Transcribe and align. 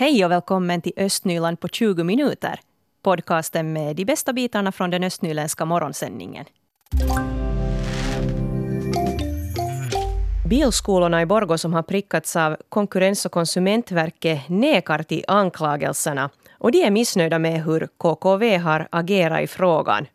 Hej 0.00 0.24
och 0.24 0.30
välkommen 0.30 0.82
till 0.82 0.92
Östnyland 0.96 1.60
på 1.60 1.68
20 1.68 2.04
minuter. 2.04 2.60
Podcasten 3.02 3.72
med 3.72 3.96
de 3.96 4.04
bästa 4.04 4.32
bitarna 4.32 4.72
från 4.72 4.90
den 4.90 5.04
östnyländska 5.04 5.64
morgonsändningen. 5.64 6.44
Bilskolorna 10.48 11.22
i 11.22 11.26
Borgå 11.26 11.58
som 11.58 11.74
har 11.74 11.82
prickats 11.82 12.36
av 12.36 12.56
Konkurrens 12.68 13.26
och 13.26 13.32
konsumentverket 13.32 14.48
nekar 14.48 15.02
till 15.02 15.24
anklagelserna 15.28 16.30
och 16.58 16.72
de 16.72 16.82
är 16.82 16.90
missnöjda 16.90 17.38
med 17.38 17.64
hur 17.64 17.88
KKV 17.96 18.56
har 18.56 18.88
agerat 18.92 19.42
i 19.42 19.46
frågan. 19.46 20.06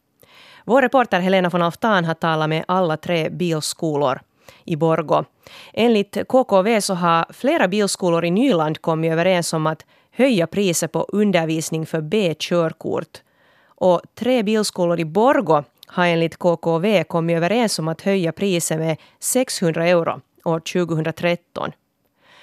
Vår 0.65 0.81
reporter 0.81 1.19
Helena 1.19 1.49
von 1.49 1.61
Alftan 1.61 2.05
har 2.05 2.13
talat 2.13 2.49
med 2.49 2.65
alla 2.67 2.97
tre 2.97 3.29
bilskolor 3.29 4.19
i 4.63 4.75
Borgo. 4.75 5.23
Enligt 5.73 6.17
KKV 6.27 6.81
så 6.81 6.93
har 6.93 7.25
flera 7.33 7.67
bilskolor 7.67 8.25
i 8.25 8.31
Nyland 8.31 8.81
kommit 8.81 9.11
överens 9.11 9.53
om 9.53 9.67
att 9.67 9.85
höja 10.11 10.47
priset 10.47 10.91
på 10.91 11.05
undervisning 11.09 11.85
för 11.85 12.01
B-körkort. 12.01 13.21
Och 13.67 14.01
tre 14.15 14.43
bilskolor 14.43 14.99
i 14.99 15.05
Borgå 15.05 15.63
har 15.87 16.05
enligt 16.05 16.37
KKV 16.37 17.03
kommit 17.03 17.37
överens 17.37 17.79
om 17.79 17.87
att 17.87 18.01
höja 18.01 18.31
priset 18.31 18.79
med 18.79 18.97
600 19.19 19.87
euro 19.87 20.21
år 20.45 20.59
2013. 20.59 21.71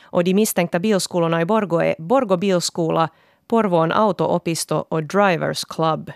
Och 0.03 0.25
de 0.25 0.35
misstänkta 0.35 0.79
bilskolorna 0.79 1.41
i 1.41 1.45
Borgå 1.45 1.81
är 1.81 1.95
Borgå 1.99 2.37
bilskola, 2.37 3.09
Porvoon 3.49 3.93
Autoopisto 3.93 4.75
och 4.75 5.03
Drivers 5.03 5.65
Club. 5.65 6.13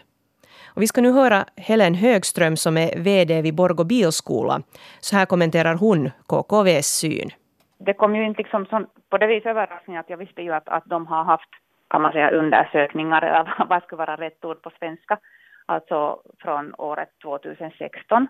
Och 0.76 0.82
vi 0.82 0.86
ska 0.86 1.00
nu 1.00 1.12
höra 1.12 1.44
Helen 1.56 1.94
Högström 1.94 2.56
som 2.56 2.76
är 2.76 2.90
VD 3.04 3.42
vid 3.42 3.54
Borgå 3.54 3.84
bilskola. 3.84 4.60
Så 5.01 5.16
här 5.16 5.26
kommenterar 5.26 5.74
hon 5.74 6.10
KKVs 6.26 6.87
syn. 6.87 7.30
Det 7.78 7.95
kom 7.95 8.16
ju 8.16 8.24
inte 8.24 8.42
liksom 8.42 8.66
som, 8.66 8.86
på 9.10 9.18
det 9.18 9.26
viset 9.26 9.46
överraskning 9.46 9.96
att 9.96 10.10
jag 10.10 10.16
visste 10.16 10.42
ju 10.42 10.52
att, 10.52 10.68
att 10.68 10.84
de 10.86 11.06
har 11.06 11.24
haft, 11.24 11.48
kan 11.88 12.02
man 12.02 12.12
säga, 12.12 12.30
undersökningar, 12.30 13.23
eller 13.26 13.66
vad 13.68 13.82
skulle 13.82 13.98
vara 13.98 14.16
rätt 14.16 14.45
ord 14.45 14.62
på 14.62 14.70
svenska, 14.78 15.18
alltså 15.66 16.20
från 16.38 16.74
året 16.79 17.08
2016. 17.23 18.29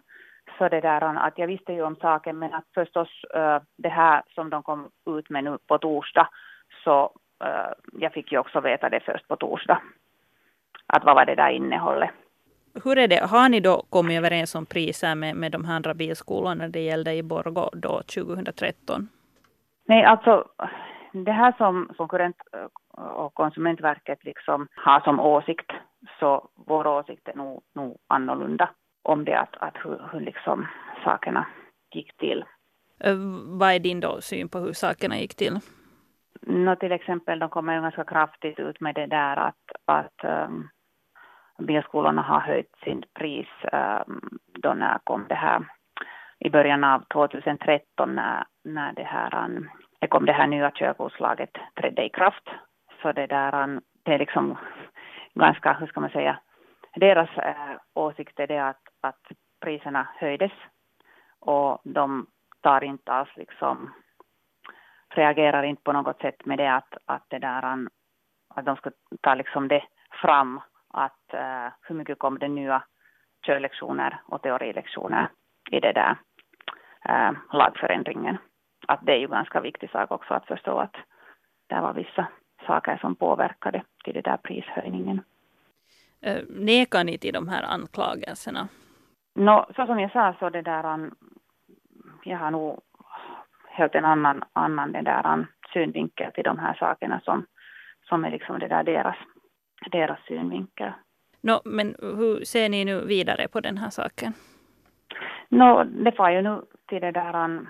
Så 0.58 0.68
det 0.68 0.80
där 0.80 1.02
att 1.26 1.38
jag 1.38 1.46
visste 1.46 1.72
ju 1.72 1.82
om 1.82 1.96
saken, 1.96 2.38
men 2.38 2.54
att 2.54 2.64
förstås 2.74 3.08
det 3.76 3.88
här 3.88 4.22
som 4.34 4.50
de 4.50 4.62
kom 4.62 4.88
ut 5.06 5.30
med 5.30 5.44
nu 5.44 5.58
på 5.66 5.78
torsdag, 5.78 6.28
så 6.84 7.10
jag 7.92 8.12
fick 8.12 8.32
ju 8.32 8.38
också 8.38 8.60
veta 8.60 8.88
det 8.88 9.00
först 9.00 9.28
på 9.28 9.36
torsdag. 9.36 9.80
Att 10.86 11.04
vad 11.04 11.14
var 11.14 11.26
det 11.26 11.34
där 11.34 11.50
innehållet. 11.50 12.10
Hur 12.84 12.98
är 12.98 13.08
det, 13.08 13.26
har 13.26 13.48
ni 13.48 13.60
då 13.60 13.82
kommit 13.90 14.18
överens 14.18 14.54
om 14.54 14.66
priser 14.66 15.14
med, 15.14 15.36
med 15.36 15.52
de 15.52 15.64
här 15.64 15.76
andra 15.76 15.94
bilskolorna 15.94 16.54
när 16.54 16.68
det 16.68 16.80
gällde 16.80 17.14
i 17.14 17.22
Borgå 17.22 17.70
då 17.72 18.02
2013? 18.02 19.08
Nej, 19.88 20.04
alltså 20.04 20.44
det 21.12 21.32
här 21.32 21.54
som 21.58 21.90
konkurrent 21.96 22.36
och 22.90 23.34
konsumentverket 23.34 24.24
liksom 24.24 24.68
har 24.76 25.00
som 25.00 25.20
åsikt, 25.20 25.72
så 26.20 26.48
vår 26.54 26.86
åsikt 26.86 27.28
är 27.28 27.34
nog, 27.34 27.62
nog 27.74 27.98
annorlunda 28.06 28.70
om 29.02 29.24
det 29.24 29.38
att, 29.38 29.56
att 29.58 29.76
hur, 29.84 30.00
hur 30.12 30.20
liksom 30.20 30.66
sakerna 31.04 31.46
gick 31.94 32.16
till. 32.16 32.44
Vad 33.44 33.72
är 33.72 33.78
din 33.78 34.00
då 34.00 34.20
syn 34.20 34.48
på 34.48 34.58
hur 34.58 34.72
sakerna 34.72 35.18
gick 35.18 35.34
till? 35.34 35.58
No, 36.42 36.76
till 36.76 36.92
exempel, 36.92 37.38
de 37.38 37.48
kommer 37.48 37.80
ganska 37.80 38.04
kraftigt 38.04 38.58
ut 38.58 38.80
med 38.80 38.94
det 38.94 39.06
där 39.06 39.36
att, 39.36 39.72
att 39.84 40.24
um, 40.24 40.68
bilskolorna 41.58 42.22
har 42.22 42.40
höjt 42.40 42.76
sin 42.84 43.04
pris 43.14 43.48
ehm, 43.72 44.38
då 44.46 44.74
när 44.74 44.98
kom 45.04 45.24
det 45.28 45.34
här 45.34 45.62
i 46.38 46.50
början 46.50 46.84
av 46.84 47.04
2013 47.12 48.14
när, 48.14 48.44
när 48.64 48.92
det 48.92 49.02
här 49.02 49.44
um, 49.44 49.70
det 50.00 50.06
kom 50.06 50.26
det 50.26 50.32
här 50.32 50.46
nya 50.46 50.70
körkortslaget 50.70 51.50
trädde 51.80 52.04
i 52.04 52.08
kraft. 52.08 52.48
Så 53.02 53.12
det 53.12 53.26
där 53.26 53.62
um, 53.62 53.80
det 54.04 54.14
är 54.14 54.18
liksom 54.18 54.58
ganska, 55.34 55.72
hur 55.72 55.86
ska 55.86 56.00
man 56.00 56.10
säga, 56.10 56.38
deras 56.94 57.38
äh, 57.38 57.76
åsikt 57.94 58.40
är 58.40 58.46
det 58.46 58.58
att, 58.58 58.82
att 59.00 59.20
priserna 59.60 60.08
höjdes 60.14 60.52
och 61.40 61.80
de 61.84 62.26
tar 62.60 62.84
inte 62.84 63.12
alls 63.12 63.36
liksom, 63.36 63.92
reagerar 65.08 65.62
inte 65.62 65.82
på 65.82 65.92
något 65.92 66.20
sätt 66.20 66.46
med 66.46 66.58
det 66.58 66.74
att, 66.74 66.94
att 67.04 67.24
det 67.28 67.38
där 67.38 67.72
um, 67.72 67.88
att 68.54 68.64
de 68.64 68.76
ska 68.76 68.90
ta 69.20 69.34
liksom 69.34 69.68
det 69.68 69.84
fram 70.22 70.60
att 70.96 71.34
uh, 71.34 71.72
hur 71.82 71.94
mycket 71.94 72.18
kom 72.18 72.38
det 72.38 72.48
nya 72.48 72.82
körlektioner 73.46 74.20
och 74.26 74.42
teorilektioner 74.42 75.28
i 75.70 75.80
det 75.80 75.92
där 75.92 76.16
uh, 77.08 77.38
lagförändringen. 77.52 78.38
Att 78.88 79.00
det 79.02 79.12
är 79.12 79.18
ju 79.18 79.28
ganska 79.28 79.60
viktig 79.60 79.90
sak 79.90 80.10
också 80.10 80.34
att 80.34 80.46
förstå 80.46 80.78
att 80.78 80.96
det 81.66 81.80
var 81.80 81.92
vissa 81.92 82.26
saker 82.66 82.96
som 82.96 83.14
påverkade 83.14 83.82
till 84.04 84.14
den 84.14 84.22
där 84.22 84.36
prishöjningen. 84.36 85.20
Uh, 86.26 86.42
nekar 86.48 87.04
ni 87.04 87.18
till 87.18 87.34
de 87.34 87.48
här 87.48 87.62
anklagelserna? 87.62 88.68
No, 89.34 89.66
så 89.76 89.86
som 89.86 90.00
jag 90.00 90.12
sa 90.12 90.34
så 90.38 90.50
det 90.50 90.62
där, 90.62 91.10
jag 92.24 92.38
har 92.38 92.50
nog 92.50 92.80
helt 93.68 93.94
en 93.94 94.04
annan, 94.04 94.44
annan 94.52 94.92
det 94.92 95.02
där, 95.02 95.46
synvinkel 95.72 96.32
till 96.32 96.44
de 96.44 96.58
här 96.58 96.74
sakerna 96.74 97.20
som, 97.20 97.46
som 98.08 98.24
är 98.24 98.30
liksom 98.30 98.58
det 98.58 98.68
där 98.68 98.84
deras 98.84 99.16
deras 99.90 100.18
synvinkel. 100.28 100.92
No, 101.40 101.60
men 101.64 101.94
hur 102.00 102.44
ser 102.44 102.68
ni 102.68 102.84
nu 102.84 103.04
vidare 103.04 103.48
på 103.48 103.60
den 103.60 103.78
här 103.78 103.90
saken? 103.90 104.32
No, 105.48 105.84
det 105.84 106.12
får 106.12 106.30
ju 106.30 106.42
nu 106.42 106.62
till 106.88 107.00
det 107.00 107.10
där 107.10 107.44
um, 107.44 107.68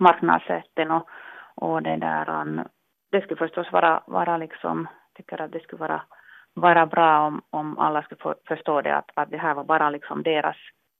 marknadsrätten 0.00 0.90
och, 0.90 1.08
och 1.54 1.82
det 1.82 1.96
där 1.96 2.40
um, 2.40 2.64
det 3.10 3.20
skulle 3.20 3.38
förstås 3.38 3.72
vara, 3.72 4.02
vara 4.06 4.36
liksom, 4.36 4.88
tycker 5.14 5.40
att 5.40 5.52
det 5.52 5.60
skulle 5.60 5.80
vara, 5.80 6.02
vara 6.54 6.86
bra 6.86 7.26
om, 7.26 7.42
om 7.50 7.78
alla 7.78 8.02
skulle 8.02 8.20
få, 8.20 8.34
förstå 8.48 8.80
det 8.80 8.96
att, 8.96 9.10
att 9.14 9.30
det 9.30 9.38
här 9.38 9.54
var 9.54 9.64
bara 9.64 9.90
liksom 9.90 10.22
deras, 10.22 10.56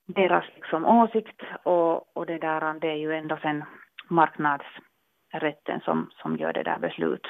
deras 0.07 0.45
liksom 0.55 0.87
åsikt 0.87 1.43
och, 1.63 2.17
och 2.17 2.27
det 2.27 2.39
där 2.39 2.65
um, 2.71 2.79
det 2.81 2.91
är 2.91 2.97
ju 2.97 3.15
ändå 3.15 3.37
sen 3.43 3.65
marknadsrätten 4.09 5.81
som, 5.85 6.11
som 6.23 6.37
gör 6.37 6.53
det 6.53 6.63
där 6.63 6.79
beslut. 6.79 7.27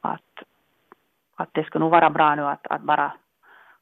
Att, 0.00 0.42
att 1.36 1.48
det 1.52 1.64
skulle 1.64 1.84
nog 1.84 1.90
vara 1.90 2.10
bra 2.10 2.34
nu 2.34 2.42
att, 2.42 2.66
att 2.66 2.82
bara 2.82 3.12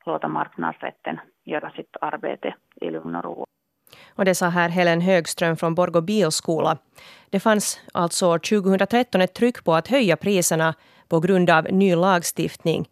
låta 0.07 0.29
marknadsrätten 0.29 1.21
göra 1.45 1.71
sitt 1.71 1.97
arbete 2.01 2.55
i 2.81 2.91
lugn 2.91 3.15
och 3.15 3.25
ro. 3.25 3.47
Och 4.17 4.25
det 4.25 4.35
sa 4.35 4.49
här 4.49 4.69
Helen 4.69 5.01
Högström 5.01 5.57
från 5.57 5.75
Borgå 5.75 6.01
bilskola. 6.01 6.79
Det 7.31 7.41
fanns 7.41 7.81
alltså 7.93 8.39
2013 8.39 9.21
ett 9.21 9.35
tryck 9.35 9.65
på 9.65 9.75
att 9.75 9.89
höja 9.89 10.17
priserna 10.17 10.75
på 11.09 11.21
grund 11.21 11.51
av 11.51 11.65
ny 11.65 11.97
lagstiftning. 11.97 12.89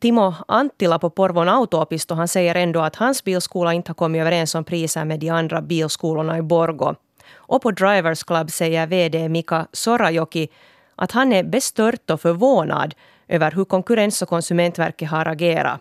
Timo 0.00 0.34
Anttila 0.48 0.98
på 0.98 1.10
Porvon 1.10 1.48
Autoopisto 1.48 2.14
han 2.14 2.28
säger 2.28 2.54
ändå 2.54 2.80
att 2.80 2.96
hans 2.96 3.24
bilskola 3.24 3.72
inte 3.72 3.90
har 3.90 3.94
kommit 3.94 4.20
överens 4.20 4.54
om 4.54 4.64
priser 4.64 5.04
med 5.04 5.20
de 5.20 5.30
andra 5.30 5.62
bilskolorna 5.62 6.38
i 6.38 6.42
Borgå. 6.42 6.94
Och 7.34 7.62
på 7.62 7.70
Drivers 7.70 8.22
Club 8.22 8.50
säger 8.50 8.86
VD 8.86 9.28
Mika 9.28 9.66
Sorajoki 9.72 10.48
att 10.96 11.12
han 11.12 11.32
är 11.32 11.44
bestört 11.44 12.10
och 12.10 12.20
förvånad 12.20 12.94
över 13.28 13.52
hur 13.56 13.64
Konkurrens 13.64 14.22
och 14.22 14.28
konsumentverket 14.28 15.10
har 15.10 15.28
agerat. 15.28 15.80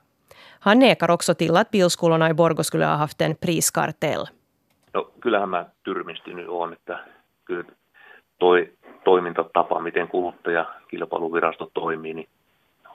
Han 0.59 0.79
nekar 0.79 1.11
också 1.11 1.33
till 1.33 1.57
att 1.57 1.71
bilskolorna 1.71 2.29
i 2.29 2.33
Borgå 2.33 2.63
skulle 2.63 2.85
ha 2.85 2.95
haft 2.95 3.21
en 3.21 3.35
priskartell. 3.35 4.25
No, 4.93 5.11
kyllähän 5.21 5.49
mä 5.49 5.65
tyrmistynyt 5.83 6.47
on, 6.49 6.73
että 6.73 6.99
kyllä 7.45 7.63
toi 8.39 8.71
toimintatapa, 9.03 9.79
miten 9.79 10.07
kuluttajakilpailuvirasto 10.07 11.69
toimii, 11.73 12.13
niin 12.13 12.29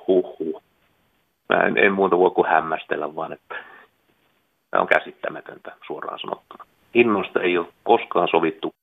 huhhuh. 0.06 0.62
Mä 1.48 1.56
en, 1.56 1.78
en 1.78 1.92
muuta 1.92 2.18
voi 2.18 2.30
kuin 2.30 2.48
hämmästellä, 2.48 3.14
vaan 3.14 3.32
että 3.32 3.54
tämä 4.70 4.80
on 4.80 4.88
käsittämätöntä 4.88 5.72
suoraan 5.86 6.18
sanottuna. 6.18 6.64
Hinnoista 6.94 7.40
ei 7.40 7.58
ole 7.58 7.66
koskaan 7.82 8.28
sovittu 8.30 8.74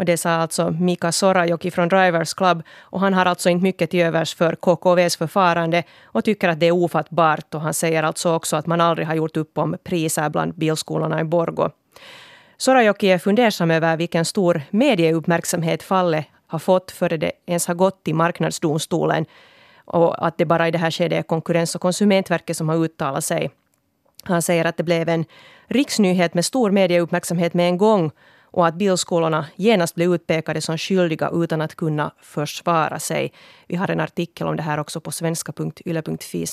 och 0.00 0.06
det 0.06 0.16
sa 0.16 0.30
alltså 0.30 0.70
Mika 0.70 1.12
Sorajoki 1.12 1.70
från 1.70 1.88
Drivers 1.88 2.34
Club. 2.34 2.62
Och 2.80 3.00
han 3.00 3.14
har 3.14 3.26
alltså 3.26 3.48
inte 3.48 3.62
mycket 3.62 3.90
till 3.90 4.00
övers 4.00 4.34
för 4.34 4.54
KKVs 4.54 5.16
förfarande 5.16 5.82
och 6.04 6.24
tycker 6.24 6.48
att 6.48 6.60
det 6.60 6.66
är 6.66 6.72
ofattbart. 6.72 7.54
Och 7.54 7.60
han 7.60 7.74
säger 7.74 8.02
alltså 8.02 8.34
också 8.34 8.56
att 8.56 8.66
man 8.66 8.80
aldrig 8.80 9.06
har 9.06 9.14
gjort 9.14 9.36
upp 9.36 9.58
om 9.58 9.76
priser 9.84 10.28
bland 10.28 10.54
bilskolorna 10.54 11.20
i 11.20 11.24
Borgå. 11.24 11.70
Sorajoki 12.56 13.10
är 13.10 13.18
fundersam 13.18 13.70
över 13.70 13.96
vilken 13.96 14.24
stor 14.24 14.62
medieuppmärksamhet 14.70 15.82
fallet 15.82 16.26
har 16.46 16.58
fått 16.58 16.90
före 16.90 17.16
det 17.16 17.32
ens 17.46 17.66
har 17.66 17.74
gått 17.74 18.04
till 18.04 18.14
Marknadsdomstolen 18.14 19.26
och 19.84 20.26
att 20.26 20.38
det 20.38 20.44
bara 20.44 20.68
i 20.68 20.70
det 20.70 20.78
här 20.78 20.90
skedet 20.90 21.18
är 21.18 21.22
Konkurrens 21.22 21.74
och 21.74 21.80
konsumentverket 21.80 22.56
som 22.56 22.68
har 22.68 22.76
uttalat 22.76 23.24
sig. 23.24 23.50
Han 24.22 24.42
säger 24.42 24.64
att 24.64 24.76
det 24.76 24.82
blev 24.82 25.08
en 25.08 25.24
riksnyhet 25.66 26.34
med 26.34 26.44
stor 26.44 26.70
medieuppmärksamhet 26.70 27.54
med 27.54 27.68
en 27.68 27.78
gång 27.78 28.10
och 28.50 28.66
att 28.66 28.74
bilskolorna 28.74 29.46
genast 29.56 29.94
blev 29.94 30.14
utpekade 30.14 30.60
som 30.60 30.78
skyldiga 30.78 31.30
utan 31.32 31.60
att 31.60 31.74
kunna 31.74 32.10
försvara 32.20 32.98
sig. 32.98 33.32
Vi 33.66 33.76
har 33.76 33.90
en 33.90 34.00
artikel 34.00 34.46
om 34.46 34.56
det 34.56 34.62
här 34.62 34.78
också 34.78 35.00
på 35.00 35.10
svenska.yle.fi 35.10 36.46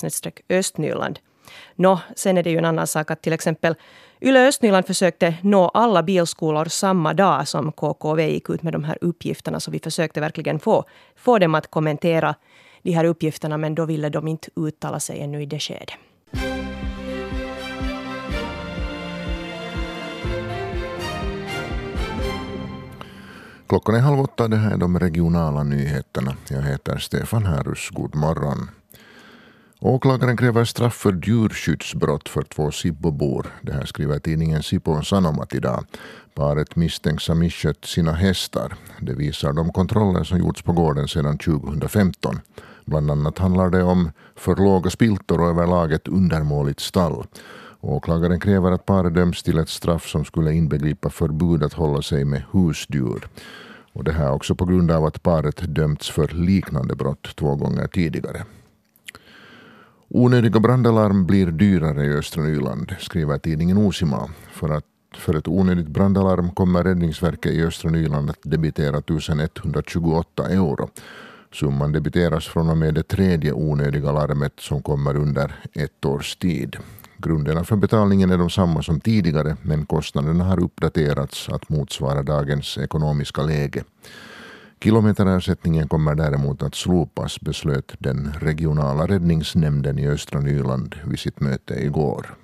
östnyland. 0.48 1.18
Nå, 1.74 2.00
sen 2.16 2.38
är 2.38 2.42
det 2.42 2.50
ju 2.50 2.58
en 2.58 2.64
annan 2.64 2.86
sak 2.86 3.10
att 3.10 3.22
till 3.22 3.32
exempel 3.32 3.74
Yle 4.20 4.48
Östnyland 4.48 4.86
försökte 4.86 5.34
nå 5.42 5.68
alla 5.68 6.02
bilskolor 6.02 6.64
samma 6.64 7.14
dag 7.14 7.48
som 7.48 7.72
KKV 7.72 8.20
gick 8.20 8.50
ut 8.50 8.62
med 8.62 8.72
de 8.72 8.84
här 8.84 8.98
uppgifterna, 9.00 9.60
så 9.60 9.70
vi 9.70 9.78
försökte 9.78 10.20
verkligen 10.20 10.58
få, 10.58 10.84
få 11.16 11.38
dem 11.38 11.54
att 11.54 11.70
kommentera 11.70 12.34
de 12.82 12.92
här 12.92 13.04
uppgifterna 13.04 13.56
men 13.56 13.74
då 13.74 13.84
ville 13.84 14.08
de 14.08 14.28
inte 14.28 14.50
uttala 14.56 15.00
sig 15.00 15.20
ännu 15.20 15.42
i 15.42 15.46
det 15.46 15.58
skedet. 15.58 15.90
Klockan 23.68 23.94
är 23.94 24.00
halv 24.00 24.20
åtta, 24.20 24.48
det 24.48 24.56
här 24.56 24.70
är 24.70 24.76
de 24.76 24.98
regionala 24.98 25.62
nyheterna. 25.62 26.36
Jag 26.48 26.62
heter 26.62 26.98
Stefan 26.98 27.46
Härus, 27.46 27.88
god 27.90 28.14
morgon. 28.14 28.70
Åklagaren 29.80 30.36
kräver 30.36 30.64
straff 30.64 30.94
för 30.94 31.20
djurskyddsbrott 31.24 32.28
för 32.28 32.42
två 32.42 32.70
Sibbobor. 32.70 33.46
Det 33.62 33.72
här 33.72 33.84
skriver 33.84 34.18
tidningen 34.18 34.62
Sipon 34.62 35.04
Sanomat 35.04 35.54
idag. 35.54 35.84
Paret 36.34 36.76
misstänks 36.76 37.28
ha 37.28 37.34
misskött 37.34 37.84
sina 37.84 38.12
hästar. 38.12 38.76
Det 39.00 39.14
visar 39.14 39.52
de 39.52 39.72
kontroller 39.72 40.24
som 40.24 40.38
gjorts 40.38 40.62
på 40.62 40.72
gården 40.72 41.08
sedan 41.08 41.38
2015. 41.38 42.40
Bland 42.84 43.10
annat 43.10 43.38
handlar 43.38 43.70
det 43.70 43.82
om 43.82 44.10
för 44.36 44.56
låga 44.56 44.90
spiltor 44.90 45.40
och 45.40 45.48
överlag 45.48 45.92
ett 45.92 46.08
undermåligt 46.08 46.80
stall. 46.80 47.26
Åklagaren 47.80 48.40
kräver 48.40 48.72
att 48.72 48.86
paret 48.86 49.14
döms 49.14 49.42
till 49.42 49.58
ett 49.58 49.68
straff 49.68 50.08
som 50.08 50.24
skulle 50.24 50.52
inbegripa 50.52 51.10
förbud 51.10 51.62
att 51.62 51.72
hålla 51.72 52.02
sig 52.02 52.24
med 52.24 52.42
husdjur. 52.52 53.28
Och 53.92 54.04
det 54.04 54.12
här 54.12 54.32
också 54.32 54.54
på 54.54 54.64
grund 54.64 54.90
av 54.90 55.04
att 55.04 55.22
paret 55.22 55.74
dömts 55.74 56.10
för 56.10 56.28
liknande 56.28 56.94
brott 56.94 57.36
två 57.36 57.54
gånger 57.54 57.86
tidigare. 57.86 58.44
Onödiga 60.08 60.60
brandalarm 60.60 61.26
blir 61.26 61.46
dyrare 61.46 62.04
i 62.06 62.12
östra 62.12 62.42
Nyland, 62.42 62.94
skriver 62.98 63.38
tidningen 63.38 63.78
Osima. 63.78 64.30
För, 64.52 64.68
att, 64.68 64.84
för 65.14 65.34
ett 65.34 65.48
onödigt 65.48 65.88
brandalarm 65.88 66.50
kommer 66.50 66.84
Räddningsverket 66.84 67.52
i 67.52 67.62
östra 67.62 67.90
Nyland 67.90 68.30
att 68.30 68.42
debitera 68.42 68.98
1128 68.98 70.48
euro. 70.48 70.88
Summan 71.52 71.92
debiteras 71.92 72.46
från 72.46 72.68
och 72.68 72.76
med 72.76 72.94
det 72.94 73.02
tredje 73.02 73.52
onödiga 73.52 74.12
larmet 74.12 74.52
som 74.60 74.82
kommer 74.82 75.16
under 75.16 75.54
ett 75.72 76.04
års 76.04 76.36
tid. 76.36 76.76
Grunderna 77.18 77.64
för 77.64 77.76
betalningen 77.76 78.30
är 78.30 78.38
de 78.38 78.50
samma 78.50 78.82
som 78.82 79.00
tidigare 79.00 79.56
men 79.62 79.86
kostnaderna 79.86 80.44
har 80.44 80.62
uppdaterats 80.62 81.48
att 81.48 81.68
motsvara 81.68 82.22
dagens 82.22 82.78
ekonomiska 82.78 83.42
läge. 83.42 83.84
Kilometerersättningen 84.82 85.88
kommer 85.88 86.14
däremot 86.14 86.62
att 86.62 86.74
slopas 86.74 87.40
beslöt 87.40 87.92
den 87.98 88.32
regionala 88.40 89.06
räddningsnämnden 89.06 89.98
i 89.98 90.08
östra 90.08 90.40
Nyland 90.40 90.94
vid 91.04 91.18
sitt 91.18 91.40
möte 91.40 91.74
igår. 91.74 92.34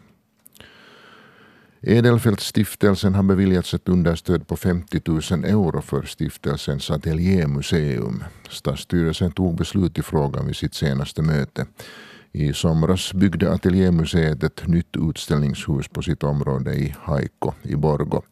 Edelfeltstiftelsen 1.86 3.14
har 3.14 3.22
beviljats 3.22 3.74
ett 3.74 3.88
understöd 3.88 4.46
på 4.46 4.56
50 4.56 5.00
000 5.04 5.44
euro 5.44 5.80
för 5.82 6.02
stiftelsens 6.02 6.90
ateljémuseum. 6.90 8.24
Stadsstyrelsen 8.50 9.32
tog 9.32 9.56
beslut 9.56 9.98
i 9.98 10.02
frågan 10.02 10.46
vid 10.46 10.56
sitt 10.56 10.74
senaste 10.74 11.22
möte. 11.22 11.66
I 12.36 12.52
somras 12.52 13.12
byggde 13.14 13.52
Ateljémuseet 13.52 14.42
ett 14.42 14.66
nytt 14.66 14.96
utställningshus 14.96 15.88
på 15.88 16.02
sitt 16.02 16.22
område 16.22 16.74
i 16.74 16.94
Haiko 16.98 17.52
i 17.62 17.76
Borgo. 17.76 18.22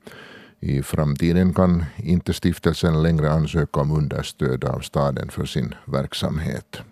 I 0.61 0.83
framtiden 0.83 1.55
kan 1.55 1.85
inte 1.97 2.33
stiftelsen 2.33 3.03
längre 3.03 3.33
ansöka 3.33 3.81
om 3.81 3.91
understöd 3.91 4.65
av 4.65 4.81
staden 4.81 5.29
för 5.29 5.45
sin 5.45 5.75
verksamhet. 5.85 6.83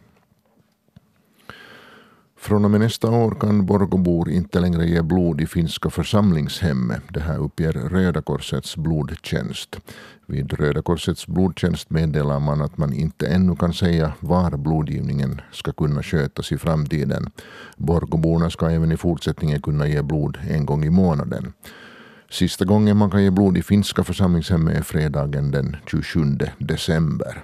Från 2.43 2.65
och 2.65 2.71
med 2.71 2.81
nästa 2.81 3.11
år 3.11 3.31
kan 3.41 3.67
Borgobor 3.67 4.31
inte 4.31 4.61
längre 4.61 4.87
ge 4.87 5.03
blod 5.03 5.41
i 5.41 5.47
finska 5.47 5.91
församlingshemmet. 5.91 7.03
Det 7.09 7.21
här 7.21 7.39
uppger 7.39 7.73
Röda 7.73 8.23
Korsets 8.23 8.77
blodtjänst. 8.77 9.81
Vid 10.27 10.53
Röda 10.53 10.83
Korsets 10.83 11.27
blodtjänst 11.27 11.91
meddelar 11.91 12.41
man 12.41 12.63
att 12.63 12.79
man 12.79 12.93
inte 12.93 13.27
ännu 13.27 13.57
kan 13.57 13.75
säga 13.75 14.13
var 14.21 14.57
blodgivningen 14.57 15.41
ska 15.53 15.73
kunna 15.73 16.03
skötas 16.03 16.53
i 16.53 16.59
framtiden. 16.59 17.31
Borgoborna 17.77 18.51
ska 18.51 18.71
även 18.71 18.93
i 18.93 18.97
fortsättningen 18.97 19.63
kunna 19.63 19.87
ge 19.87 20.03
blod 20.03 20.39
en 20.49 20.67
gång 20.67 20.85
i 20.85 20.91
månaden. 20.91 21.53
Sista 22.31 22.65
gången 22.65 22.97
man 22.97 23.11
kan 23.11 23.23
ge 23.23 23.31
blod 23.31 23.59
i 23.59 23.63
finska 23.63 24.05
församlingshemmet 24.05 24.77
är 24.77 24.83
fredagen 24.83 25.51
den 25.51 25.77
27 25.87 26.39
december. 26.59 27.43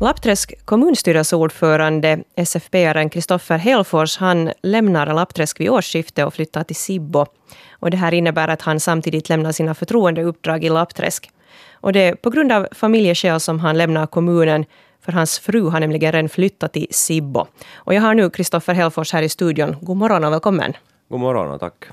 Lappträsk 0.00 0.54
kommunstyrelseordförande, 0.64 2.18
SFP-aren 2.36 3.10
Kristoffer 3.10 3.58
Helfors, 3.58 4.16
han 4.16 4.52
lämnar 4.62 5.14
Lappträsk 5.14 5.60
vid 5.60 5.70
årsskiftet 5.70 6.26
och 6.26 6.34
flyttar 6.34 6.64
till 6.64 6.76
Sibbo. 6.76 7.26
Och 7.70 7.90
det 7.90 7.96
här 7.96 8.14
innebär 8.14 8.48
att 8.48 8.62
han 8.62 8.80
samtidigt 8.80 9.28
lämnar 9.28 9.52
sina 9.52 9.74
förtroendeuppdrag 9.74 10.64
i 10.64 10.68
Lappträsk. 10.68 11.30
Och 11.72 11.92
det 11.92 12.00
är 12.00 12.14
på 12.14 12.30
grund 12.30 12.52
av 12.52 12.68
familjeskäl 12.72 13.40
som 13.40 13.60
han 13.60 13.78
lämnar 13.78 14.06
kommunen, 14.06 14.64
för 15.00 15.12
hans 15.12 15.38
fru 15.38 15.68
har 15.68 15.80
nämligen 15.80 16.12
redan 16.12 16.28
flyttat 16.28 16.72
till 16.72 16.86
Sibbo. 16.90 17.46
Och 17.74 17.94
jag 17.94 18.02
har 18.02 18.14
nu 18.14 18.30
Kristoffer 18.30 18.74
Helfors 18.74 19.12
här 19.12 19.22
i 19.22 19.28
studion. 19.28 19.76
God 19.80 19.96
morgon 19.96 20.24
och 20.24 20.32
välkommen. 20.32 20.72
God 21.08 21.20
morgon 21.20 21.50
och 21.50 21.60
tack. 21.60 21.84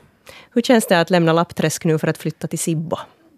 Hur 0.54 0.62
känns 0.62 0.88
det 0.88 1.00
att 1.00 1.10
lämna 1.10 1.34
Lappträsk 1.34 1.86
nu 1.86 2.00
för 2.00 2.08
att 2.08 2.18
flytta 2.18 2.48
till 2.48 2.60
Sibbo? 2.60 2.98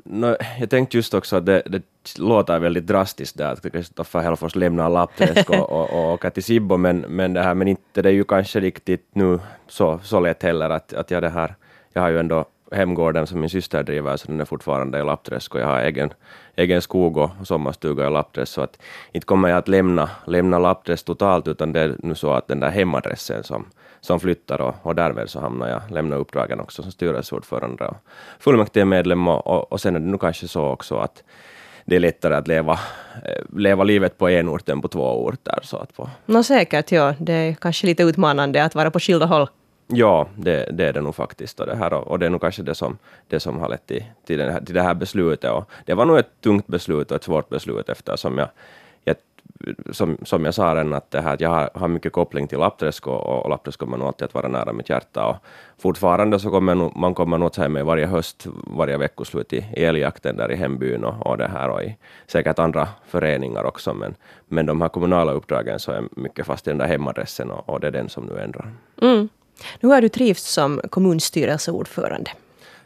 No, 0.09 0.35
jag 0.59 0.69
tänkte 0.69 0.97
just 0.97 1.13
också 1.13 1.35
att 1.35 1.45
det, 1.45 1.61
det 1.65 1.83
låter 2.17 2.59
väldigt 2.59 2.87
drastiskt 2.87 3.37
där 3.37 3.51
att 3.51 3.71
Kristoffer 3.71 4.19
Helfors 4.19 4.55
lämnar 4.55 4.89
Lappträsk 4.89 5.49
och, 5.49 5.71
och, 5.71 5.89
och 5.89 6.13
åker 6.13 6.29
till 6.29 6.43
Sibbo, 6.43 6.77
men, 6.77 6.99
men, 6.99 7.33
det 7.33 7.41
här, 7.41 7.53
men 7.53 7.67
inte 7.67 8.01
det 8.01 8.09
är 8.09 8.13
ju 8.13 8.23
kanske 8.23 8.59
riktigt 8.59 9.07
nu 9.13 9.39
så, 9.67 9.99
så 10.03 10.19
lätt 10.19 10.43
heller 10.43 10.69
att, 10.69 10.93
att 10.93 11.11
jag 11.11 11.23
det 11.23 11.29
här, 11.29 11.55
jag 11.93 12.01
har 12.01 12.09
ju 12.09 12.19
ändå 12.19 12.45
hemgården 12.71 13.27
som 13.27 13.39
min 13.39 13.49
syster 13.49 13.83
driver, 13.83 14.17
så 14.17 14.27
den 14.27 14.41
är 14.41 14.45
fortfarande 14.45 14.99
i 14.99 15.03
Lappträsk 15.03 15.55
och 15.55 15.61
jag 15.61 15.67
har 15.67 15.79
egen, 15.79 16.13
egen 16.55 16.81
skog 16.81 17.17
och 17.17 17.29
sommarstuga 17.43 18.07
i 18.07 18.09
Lappträsk, 18.09 18.53
så 18.53 18.61
att 18.61 18.79
inte 19.11 19.25
kommer 19.25 19.49
jag 19.49 19.57
att 19.57 19.67
lämna, 19.67 20.09
lämna 20.25 20.59
Lappträsk 20.59 21.05
totalt, 21.05 21.47
utan 21.47 21.73
det 21.73 21.79
är 21.79 21.95
nu 22.03 22.15
så 22.15 22.31
att 22.31 22.47
den 22.47 22.59
där 22.59 22.69
hemadressen 22.69 23.43
som, 23.43 23.65
som 24.01 24.19
flyttar 24.19 24.61
och, 24.61 24.75
och 24.81 24.95
därmed 24.95 25.29
så 25.29 25.39
hamnar 25.39 25.67
jag, 25.69 25.81
lämnar 25.91 26.17
uppdragen 26.17 26.59
också 26.59 26.83
som 26.83 26.91
styrelseordförande 26.91 27.85
och 27.85 27.97
fullmäktigemedlem 28.39 29.27
och, 29.27 29.47
och, 29.47 29.71
och 29.71 29.81
sen 29.81 29.95
är 29.95 29.99
det 29.99 30.05
nu 30.05 30.17
kanske 30.17 30.47
så 30.47 30.65
också 30.65 30.97
att 30.97 31.23
det 31.85 31.95
är 31.95 31.99
lättare 31.99 32.35
att 32.35 32.47
leva, 32.47 32.79
eh, 33.25 33.43
leva 33.57 33.83
livet 33.83 34.17
på 34.17 34.29
en 34.29 34.49
ort 34.49 34.69
än 34.69 34.81
på 34.81 34.87
två 34.87 35.25
orter. 35.25 35.59
Så 35.63 35.77
att 35.77 35.95
på. 35.95 36.09
No, 36.25 36.43
säkert, 36.43 36.91
ja. 36.91 37.13
Det 37.19 37.33
är 37.33 37.53
kanske 37.53 37.87
lite 37.87 38.03
utmanande 38.03 38.63
att 38.63 38.75
vara 38.75 38.91
på 38.91 38.99
skilda 38.99 39.25
håll. 39.25 39.47
Ja, 39.87 40.27
det, 40.35 40.69
det, 40.71 40.85
är 40.85 40.93
det 40.93 41.01
nog 41.01 41.15
faktiskt. 41.15 41.59
Och 41.59 41.65
det, 41.65 41.75
här, 41.75 41.93
och 41.93 42.19
det 42.19 42.25
är 42.25 42.29
nog 42.29 42.41
kanske 42.41 42.63
det 42.63 42.75
som, 42.75 42.97
det 43.27 43.39
som 43.39 43.59
har 43.59 43.69
lett 43.69 43.87
till, 43.87 44.03
till, 44.25 44.41
här, 44.41 44.61
till 44.61 44.75
det 44.75 44.81
här 44.81 44.93
beslutet. 44.93 45.51
Och 45.51 45.69
det 45.85 45.93
var 45.93 46.05
nog 46.05 46.17
ett 46.17 46.41
tungt 46.41 46.67
beslut 46.67 47.11
och 47.11 47.15
ett 47.15 47.23
svårt 47.23 47.49
beslut 47.49 47.89
eftersom 47.89 48.37
jag, 48.37 48.49
jag 49.03 49.15
som, 49.91 50.17
som 50.23 50.45
jag 50.45 50.53
sa 50.53 50.75
redan, 50.75 50.93
att, 50.93 51.11
det 51.11 51.21
här, 51.21 51.33
att 51.33 51.41
jag 51.41 51.49
har, 51.49 51.69
har 51.73 51.87
mycket 51.87 52.13
koppling 52.13 52.47
till 52.47 52.59
Lappträsk 52.59 53.07
och, 53.07 53.43
och 53.43 53.49
Lappträsk 53.49 53.79
kommer 53.79 53.97
nog 53.97 54.07
alltid 54.07 54.25
att 54.25 54.33
vara 54.33 54.47
nära 54.47 54.73
mitt 54.73 54.89
hjärta. 54.89 55.25
Och 55.25 55.35
fortfarande 55.77 56.39
så 56.39 56.49
kommer 56.49 56.75
nog, 56.75 56.95
man 56.95 57.13
kommer 57.13 57.37
nog 57.37 57.53
till 57.53 57.69
mig 57.69 57.83
varje 57.83 58.05
höst, 58.05 58.47
varje 58.77 58.97
veckoslut 58.97 59.53
i, 59.53 59.65
i 59.75 59.83
älgjakten 59.83 60.37
där 60.37 60.51
i 60.51 60.55
hembyn 60.55 61.03
och, 61.03 61.27
och 61.27 61.37
det 61.37 61.47
här 61.47 61.69
och 61.69 61.83
i 61.83 61.97
säkert 62.27 62.59
andra 62.59 62.87
föreningar 63.07 63.63
också. 63.63 63.93
Men, 63.93 64.15
men 64.47 64.65
de 64.65 64.81
här 64.81 64.89
kommunala 64.89 65.31
uppdragen 65.31 65.79
så 65.79 65.91
är 65.91 66.03
mycket 66.11 66.45
fast 66.45 66.67
i 66.67 66.69
den 66.69 66.77
där 66.77 66.87
hemadressen 66.87 67.51
och, 67.51 67.69
och 67.69 67.79
det 67.79 67.87
är 67.87 67.91
den 67.91 68.09
som 68.09 68.25
nu 68.25 68.39
ändrar. 68.39 68.73
Mm. 69.01 69.29
Nu 69.79 69.89
har 69.89 70.01
du 70.01 70.09
trivts 70.09 70.53
som 70.53 70.81
kommunstyrelseordförande. 70.89 72.31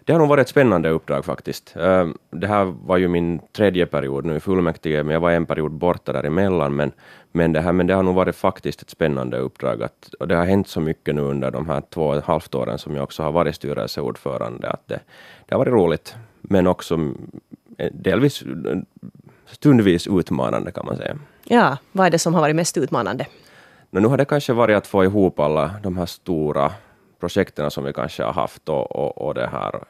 Det 0.05 0.13
har 0.13 0.19
nog 0.19 0.29
varit 0.29 0.41
ett 0.41 0.49
spännande 0.49 0.89
uppdrag 0.89 1.25
faktiskt. 1.25 1.75
Ehm, 1.75 2.17
det 2.29 2.47
här 2.47 2.73
var 2.85 2.97
ju 2.97 3.07
min 3.07 3.39
tredje 3.51 3.85
period 3.85 4.25
nu 4.25 4.35
i 4.35 4.39
fullmäktige, 4.39 5.03
men 5.03 5.13
jag 5.13 5.19
var 5.19 5.31
en 5.31 5.45
period 5.45 5.71
borta 5.71 6.13
däremellan. 6.13 6.75
Men, 6.75 6.91
men, 7.31 7.53
det, 7.53 7.61
här, 7.61 7.71
men 7.71 7.87
det 7.87 7.93
har 7.93 8.03
nog 8.03 8.15
varit 8.15 8.35
faktiskt 8.35 8.81
ett 8.81 8.89
spännande 8.89 9.37
uppdrag. 9.37 9.83
Att, 9.83 10.13
och 10.19 10.27
det 10.27 10.35
har 10.35 10.45
hänt 10.45 10.67
så 10.67 10.79
mycket 10.79 11.15
nu 11.15 11.21
under 11.21 11.51
de 11.51 11.69
här 11.69 11.81
två 11.89 12.07
och 12.07 12.17
ett 12.17 12.23
halvt 12.23 12.55
åren 12.55 12.77
som 12.77 12.95
jag 12.95 13.03
också 13.03 13.23
har 13.23 13.31
varit 13.31 13.55
styrelseordförande, 13.55 14.69
att 14.69 14.87
det, 14.87 14.99
det 15.45 15.55
har 15.55 15.59
varit 15.59 15.73
roligt, 15.73 16.15
men 16.41 16.67
också 16.67 17.13
delvis 17.91 18.43
stundvis 19.45 20.07
utmanande 20.07 20.71
kan 20.71 20.85
man 20.85 20.97
säga. 20.97 21.17
Ja, 21.43 21.77
vad 21.91 22.05
är 22.05 22.09
det 22.09 22.19
som 22.19 22.33
har 22.33 22.41
varit 22.41 22.55
mest 22.55 22.77
utmanande? 22.77 23.25
Men 23.93 24.03
nu 24.03 24.09
har 24.09 24.17
det 24.17 24.25
kanske 24.25 24.53
varit 24.53 24.77
att 24.77 24.87
få 24.87 25.03
ihop 25.03 25.39
alla 25.39 25.71
de 25.83 25.97
här 25.97 26.05
stora 26.05 26.71
projekten 27.19 27.71
som 27.71 27.83
vi 27.83 27.93
kanske 27.93 28.23
har 28.23 28.33
haft 28.33 28.69
och, 28.69 28.91
och, 28.91 29.17
och 29.17 29.33
det 29.33 29.47
här. 29.47 29.83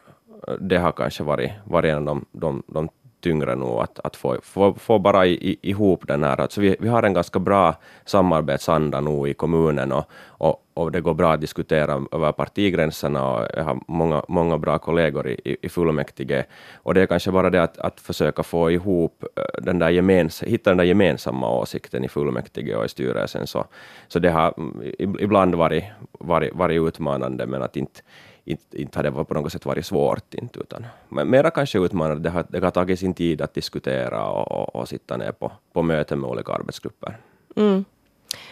Det 0.60 0.77
har 0.77 0.91
kanske 0.91 1.24
varit, 1.24 1.51
varit 1.63 1.91
en 1.91 2.08
av 2.08 2.15
de, 2.15 2.25
de, 2.31 2.63
de 2.67 2.89
tyngre 3.22 3.55
nu 3.55 3.65
att, 3.65 4.00
att 4.03 4.15
få, 4.15 4.38
få, 4.43 4.74
få 4.74 5.00
bara 5.00 5.25
i, 5.25 5.60
ihop 5.62 6.08
den 6.08 6.24
här. 6.24 6.41
Alltså 6.41 6.62
vi, 6.62 6.75
vi 6.79 6.88
har 6.88 7.03
en 7.03 7.13
ganska 7.13 7.39
bra 7.39 7.75
samarbetsanda 8.05 9.01
nu 9.01 9.29
i 9.29 9.34
kommunen 9.34 9.91
och, 9.91 10.05
och, 10.27 10.63
och 10.81 10.91
det 10.91 11.01
går 11.01 11.13
bra 11.13 11.33
att 11.33 11.41
diskutera 11.41 12.01
över 12.11 12.31
partigränserna 12.31 13.33
och 13.33 13.47
jag 13.57 13.63
har 13.63 13.79
många, 13.88 14.23
många 14.27 14.57
bra 14.57 14.77
kollegor 14.77 15.27
i, 15.27 15.57
i 15.61 15.69
fullmäktige. 15.69 16.45
Och 16.75 16.93
det 16.93 17.01
är 17.01 17.05
kanske 17.05 17.31
bara 17.31 17.50
det 17.50 17.63
att, 17.63 17.77
att 17.77 18.00
försöka 18.00 18.43
få 18.43 18.71
ihop 18.71 19.23
eh, 19.35 19.63
den 19.63 19.79
där 19.79 19.89
gemens, 19.89 20.43
hitta 20.43 20.69
den 20.69 20.77
där 20.77 20.85
gemensamma 20.85 21.50
åsikten 21.50 22.03
i 22.03 22.07
fullmäktige 22.07 22.75
och 22.75 22.85
i 22.85 22.89
styrelsen. 22.89 23.47
Så, 23.47 23.65
så 24.07 24.19
det 24.19 24.29
har 24.29 24.53
mm, 24.57 25.17
ibland 25.19 25.55
varit, 25.55 25.83
varit, 26.11 26.55
varit 26.55 26.81
utmanande, 26.88 27.45
men 27.45 27.61
att 27.61 27.75
inte 27.77 28.01
inte, 28.43 28.81
inte 28.81 29.00
har 29.00 29.03
det 29.03 29.11
på 29.11 29.33
något 29.33 29.51
sätt 29.51 29.65
varit 29.65 29.85
svårt. 29.85 30.33
Inte, 30.33 30.59
utan, 30.59 30.85
men 31.09 31.29
mera 31.29 31.51
kanske 31.51 31.79
utmanande, 31.79 32.23
det 32.23 32.29
har, 32.29 32.45
det 32.50 32.63
har 32.63 32.71
tagit 32.71 33.00
sin 33.00 33.13
tid 33.13 33.41
att 33.41 33.53
diskutera 33.53 34.25
och, 34.25 34.51
och, 34.51 34.75
och 34.75 34.88
sitta 34.89 35.17
ner 35.17 35.31
på, 35.31 35.51
på 35.73 35.81
möten 35.81 36.19
med 36.19 36.29
olika 36.29 36.53
arbetsgrupper. 36.53 37.17
Mm. 37.55 37.85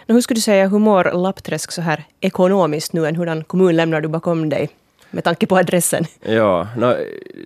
Nu, 0.06 0.14
hur 0.14 0.22
skulle 0.22 0.38
du 0.38 0.42
säga, 0.42 0.68
hur 0.68 0.80
mår 0.80 1.12
Lappträsk 1.24 1.72
så 1.72 1.82
här 1.82 2.04
ekonomiskt 2.22 2.94
nu? 2.94 3.06
En 3.06 3.16
hurdan 3.16 3.44
kommun 3.44 3.76
lämnar 3.76 4.02
du 4.02 4.08
bakom 4.08 4.50
dig 4.50 4.70
med 5.12 5.24
tanke 5.24 5.48
på 5.48 5.58
adressen? 5.58 6.06
Ja, 6.22 6.68
no, 6.78 6.96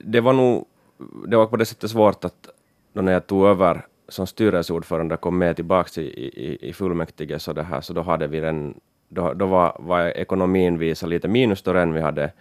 det 0.03 0.21
var 0.21 0.33
nog 0.33 0.65
det 1.27 1.37
var 1.37 1.45
på 1.45 1.57
det 1.57 1.65
sättet 1.65 1.91
svårt 1.91 2.25
att 2.25 2.47
då 2.93 3.01
när 3.01 3.13
jag 3.13 3.27
tog 3.27 3.45
över 3.45 3.85
som 4.09 4.27
styrelseordförande 4.27 5.17
kom 5.17 5.37
med 5.37 5.55
tillbaka 5.55 6.01
i, 6.01 6.05
i, 6.05 6.69
i 6.69 6.73
fullmäktige 6.73 7.39
så, 7.39 7.53
det 7.53 7.63
här, 7.63 7.81
så 7.81 7.93
då 7.93 8.01
hade 8.01 8.27
vi 8.27 8.39
den, 8.39 8.73
då, 9.09 9.33
då 9.33 9.45
var, 9.45 9.75
var 9.79 10.01
ekonomin 10.01 10.77
visade 10.77 11.09
lite 11.09 11.27
minus 11.27 11.59
större 11.59 11.81
än 11.81 11.93
vi 11.93 12.01
hade. 12.01 12.31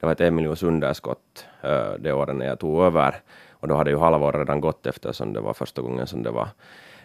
Det 0.00 0.06
var 0.06 0.12
ett 0.12 0.20
en 0.20 0.34
miljons 0.34 0.62
underskott 0.62 1.46
uh, 1.64 1.92
det 1.98 2.12
året 2.12 2.36
när 2.36 2.46
jag 2.46 2.58
tog 2.58 2.82
över. 2.82 3.14
Och 3.50 3.68
då 3.68 3.74
hade 3.74 3.90
ju 3.90 3.98
halvåret 3.98 4.38
redan 4.38 4.60
gått 4.60 4.86
eftersom 4.86 5.32
det 5.32 5.40
var 5.40 5.54
första 5.54 5.82
gången 5.82 6.06
som 6.06 6.22
det 6.22 6.30
var, 6.30 6.48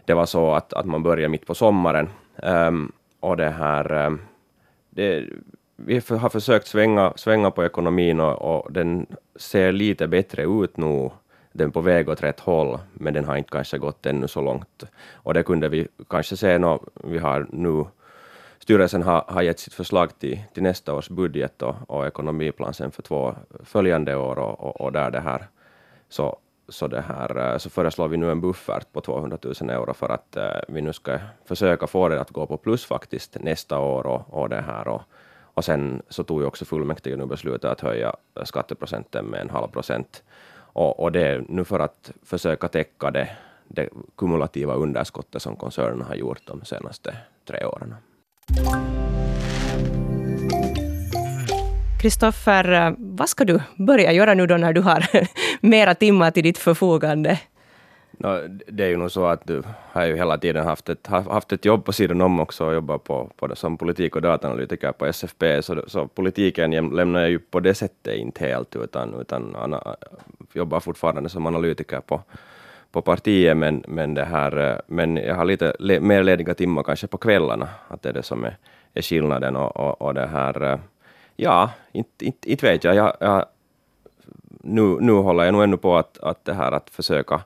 det 0.06 0.14
var 0.14 0.26
så 0.26 0.54
att, 0.54 0.74
att 0.74 0.86
man 0.86 1.04
började 1.04 1.30
mitt 1.30 1.46
på 1.46 1.56
sommaren. 1.56 2.10
Um, 2.44 2.92
och 3.20 3.38
det 3.38 3.50
här, 3.50 4.06
um, 4.06 4.22
det, 4.90 5.26
vi 5.76 5.96
har 5.96 6.30
försökt 6.30 6.68
svänga, 6.68 7.14
svänga 7.16 7.52
på 7.52 7.66
ekonomin 7.66 8.20
och, 8.20 8.42
och, 8.42 8.74
den 8.74 9.06
ser 9.36 9.72
lite 9.72 10.08
bättre 10.08 10.44
ut 10.44 10.78
nu. 10.78 11.10
Den 11.52 11.68
är 11.68 11.72
på 11.72 11.82
väg 11.82 12.10
åt 12.10 12.24
rätt 12.24 12.40
håll, 12.40 12.80
men 12.94 13.14
den 13.14 13.26
har 13.26 13.38
inte 13.38 13.50
kanske 13.50 13.78
gått 13.78 14.06
ännu 14.06 14.28
så 14.28 14.42
långt. 14.42 14.84
Och 15.14 15.34
det 15.34 15.44
kunde 15.44 15.70
vi 15.70 15.88
kanske 16.10 16.38
se 16.38 16.58
när 16.58 16.80
vi 17.04 17.18
har 17.18 17.48
nu 17.50 17.86
Styrelsen 18.60 19.04
har, 19.04 19.24
har 19.28 19.42
gett 19.42 19.60
sitt 19.60 19.74
förslag 19.74 20.20
till, 20.20 20.40
till 20.54 20.64
nästa 20.64 20.94
års 20.94 21.10
budget 21.10 21.62
och, 21.62 21.76
och 21.88 22.08
ekonomiplan 22.08 22.74
sen 22.74 22.92
för 22.92 23.02
två 23.02 23.36
följande 23.64 24.16
år 24.16 24.40
och, 24.40 24.60
och, 24.60 24.82
och 24.82 24.92
där 24.92 25.12
det 25.12 25.20
här 25.20 25.48
så, 26.10 26.38
så, 26.70 26.88
det 26.88 27.02
här, 27.02 27.52
eh, 27.54 27.58
så 27.58 27.70
föreslår 27.70 28.08
vi 28.08 28.18
nu 28.18 28.32
en 28.32 28.42
buffert 28.42 28.92
på 28.94 29.02
200 29.02 29.38
000 29.62 29.70
euro 29.70 29.94
för 29.94 30.10
att 30.10 30.38
eh, 30.38 30.60
vi 30.68 30.82
nu 30.82 30.94
ska 30.94 31.20
försöka 31.46 31.88
få 31.88 32.10
det 32.10 32.22
att 32.22 32.32
gå 32.32 32.46
på 32.46 32.58
plus 32.58 32.86
faktiskt 32.86 33.38
nästa 33.40 33.80
år 33.80 34.08
och, 34.08 34.34
och 34.34 34.50
det 34.50 34.62
här 34.62 34.88
och, 34.88 35.02
och 35.54 35.66
sen 35.66 36.02
så 36.10 36.24
tog 36.24 36.42
ju 36.42 36.48
också 36.48 36.66
fullmäktige 36.66 37.16
nu 37.18 37.26
beslutet 37.26 37.72
att 37.72 37.82
höja 37.82 38.16
skatteprocenten 38.44 39.26
med 39.26 39.42
en 39.42 39.50
halv 39.50 39.68
procent. 39.68 40.24
Och, 40.58 41.00
och 41.00 41.12
det 41.12 41.28
är 41.28 41.46
nu 41.50 41.66
för 41.66 41.80
att 41.80 42.12
försöka 42.24 42.68
täcka 42.68 43.12
det, 43.12 43.30
det 43.68 43.90
kumulativa 44.16 44.74
underskottet 44.74 45.42
som 45.42 45.56
koncernen 45.56 46.02
har 46.02 46.16
gjort 46.16 46.42
de 46.46 46.66
senaste 46.66 47.16
tre 47.46 47.66
åren. 47.66 47.96
Kristoffer, 52.02 52.72
eh, 52.72 52.94
vad 52.98 53.30
ska 53.30 53.46
du 53.46 53.60
börja 53.78 54.12
göra 54.12 54.34
nu 54.34 54.48
då 54.48 54.58
när 54.58 54.74
du 54.74 54.82
har 54.82 55.00
mera 55.62 55.96
timmar 55.96 56.32
till 56.32 56.44
ditt 56.44 56.58
förfogande? 56.58 57.40
No, 58.20 58.48
det 58.68 58.84
är 58.84 58.88
ju 58.88 58.98
nog 58.98 59.12
så 59.12 59.26
att 59.26 59.48
du 59.48 59.64
har 59.92 60.06
ju 60.06 60.16
hela 60.16 60.38
tiden 60.38 60.66
haft 60.66 60.90
ett, 60.90 61.08
haft 61.08 61.52
ett 61.52 61.66
jobb 61.66 61.86
på 61.86 61.94
sidan 61.94 62.22
om 62.22 62.40
också 62.40 62.66
och 62.66 62.74
jobbat 62.74 63.04
på, 63.04 63.30
på 63.36 63.48
det, 63.48 63.56
som 63.56 63.78
politik 63.78 64.16
och 64.16 64.22
dataanalytiker 64.22 64.92
på 64.92 65.06
SFP, 65.06 65.62
så, 65.62 65.84
så 65.88 66.08
politiken 66.08 66.72
lämnar 66.72 67.20
jag 67.20 67.30
ju 67.30 67.40
på 67.40 67.60
det 67.60 67.74
sättet 67.74 68.16
inte 68.16 68.46
helt, 68.46 68.76
utan, 68.76 69.22
utan 69.22 69.56
ana, 69.56 69.96
jobbar 70.54 70.80
fortfarande 70.80 71.30
som 71.30 71.46
analytiker 71.46 72.02
på, 72.02 72.22
på 72.92 73.02
partiet, 73.02 73.58
men, 73.58 73.84
men, 73.88 74.14
det 74.14 74.26
här, 74.26 74.72
eh, 74.72 74.80
men 74.88 75.18
jag 75.18 75.36
har 75.36 75.46
lite 75.46 75.76
le, 75.80 76.00
mer 76.00 76.24
lediga 76.24 76.54
timmar 76.54 76.84
kanske 76.84 77.08
på 77.08 77.18
kvällarna, 77.18 77.70
att 77.88 78.02
det 78.02 78.10
är 78.10 78.14
det 78.14 78.24
som 78.24 78.44
är, 78.44 78.58
är 78.94 79.02
skillnaden. 79.02 79.56
Och, 79.56 79.78
och, 79.78 80.02
och 80.02 80.14
det 80.14 80.28
här, 80.28 80.64
eh, 80.64 80.80
ja, 81.36 81.70
inte, 81.92 82.26
inte, 82.26 82.52
inte 82.52 82.66
vet 82.66 82.84
jag. 82.84 82.96
jag, 82.96 83.18
jag 83.20 83.46
nu, 84.68 84.98
nu 85.00 85.12
håller 85.12 85.44
jag 85.44 85.54
nog 85.54 85.64
ännu 85.64 85.78
på 85.78 85.98
att, 85.98 86.18
att, 86.18 86.46
det 86.46 86.54
här, 86.54 86.72
att 86.72 86.90
försöka 86.90 87.42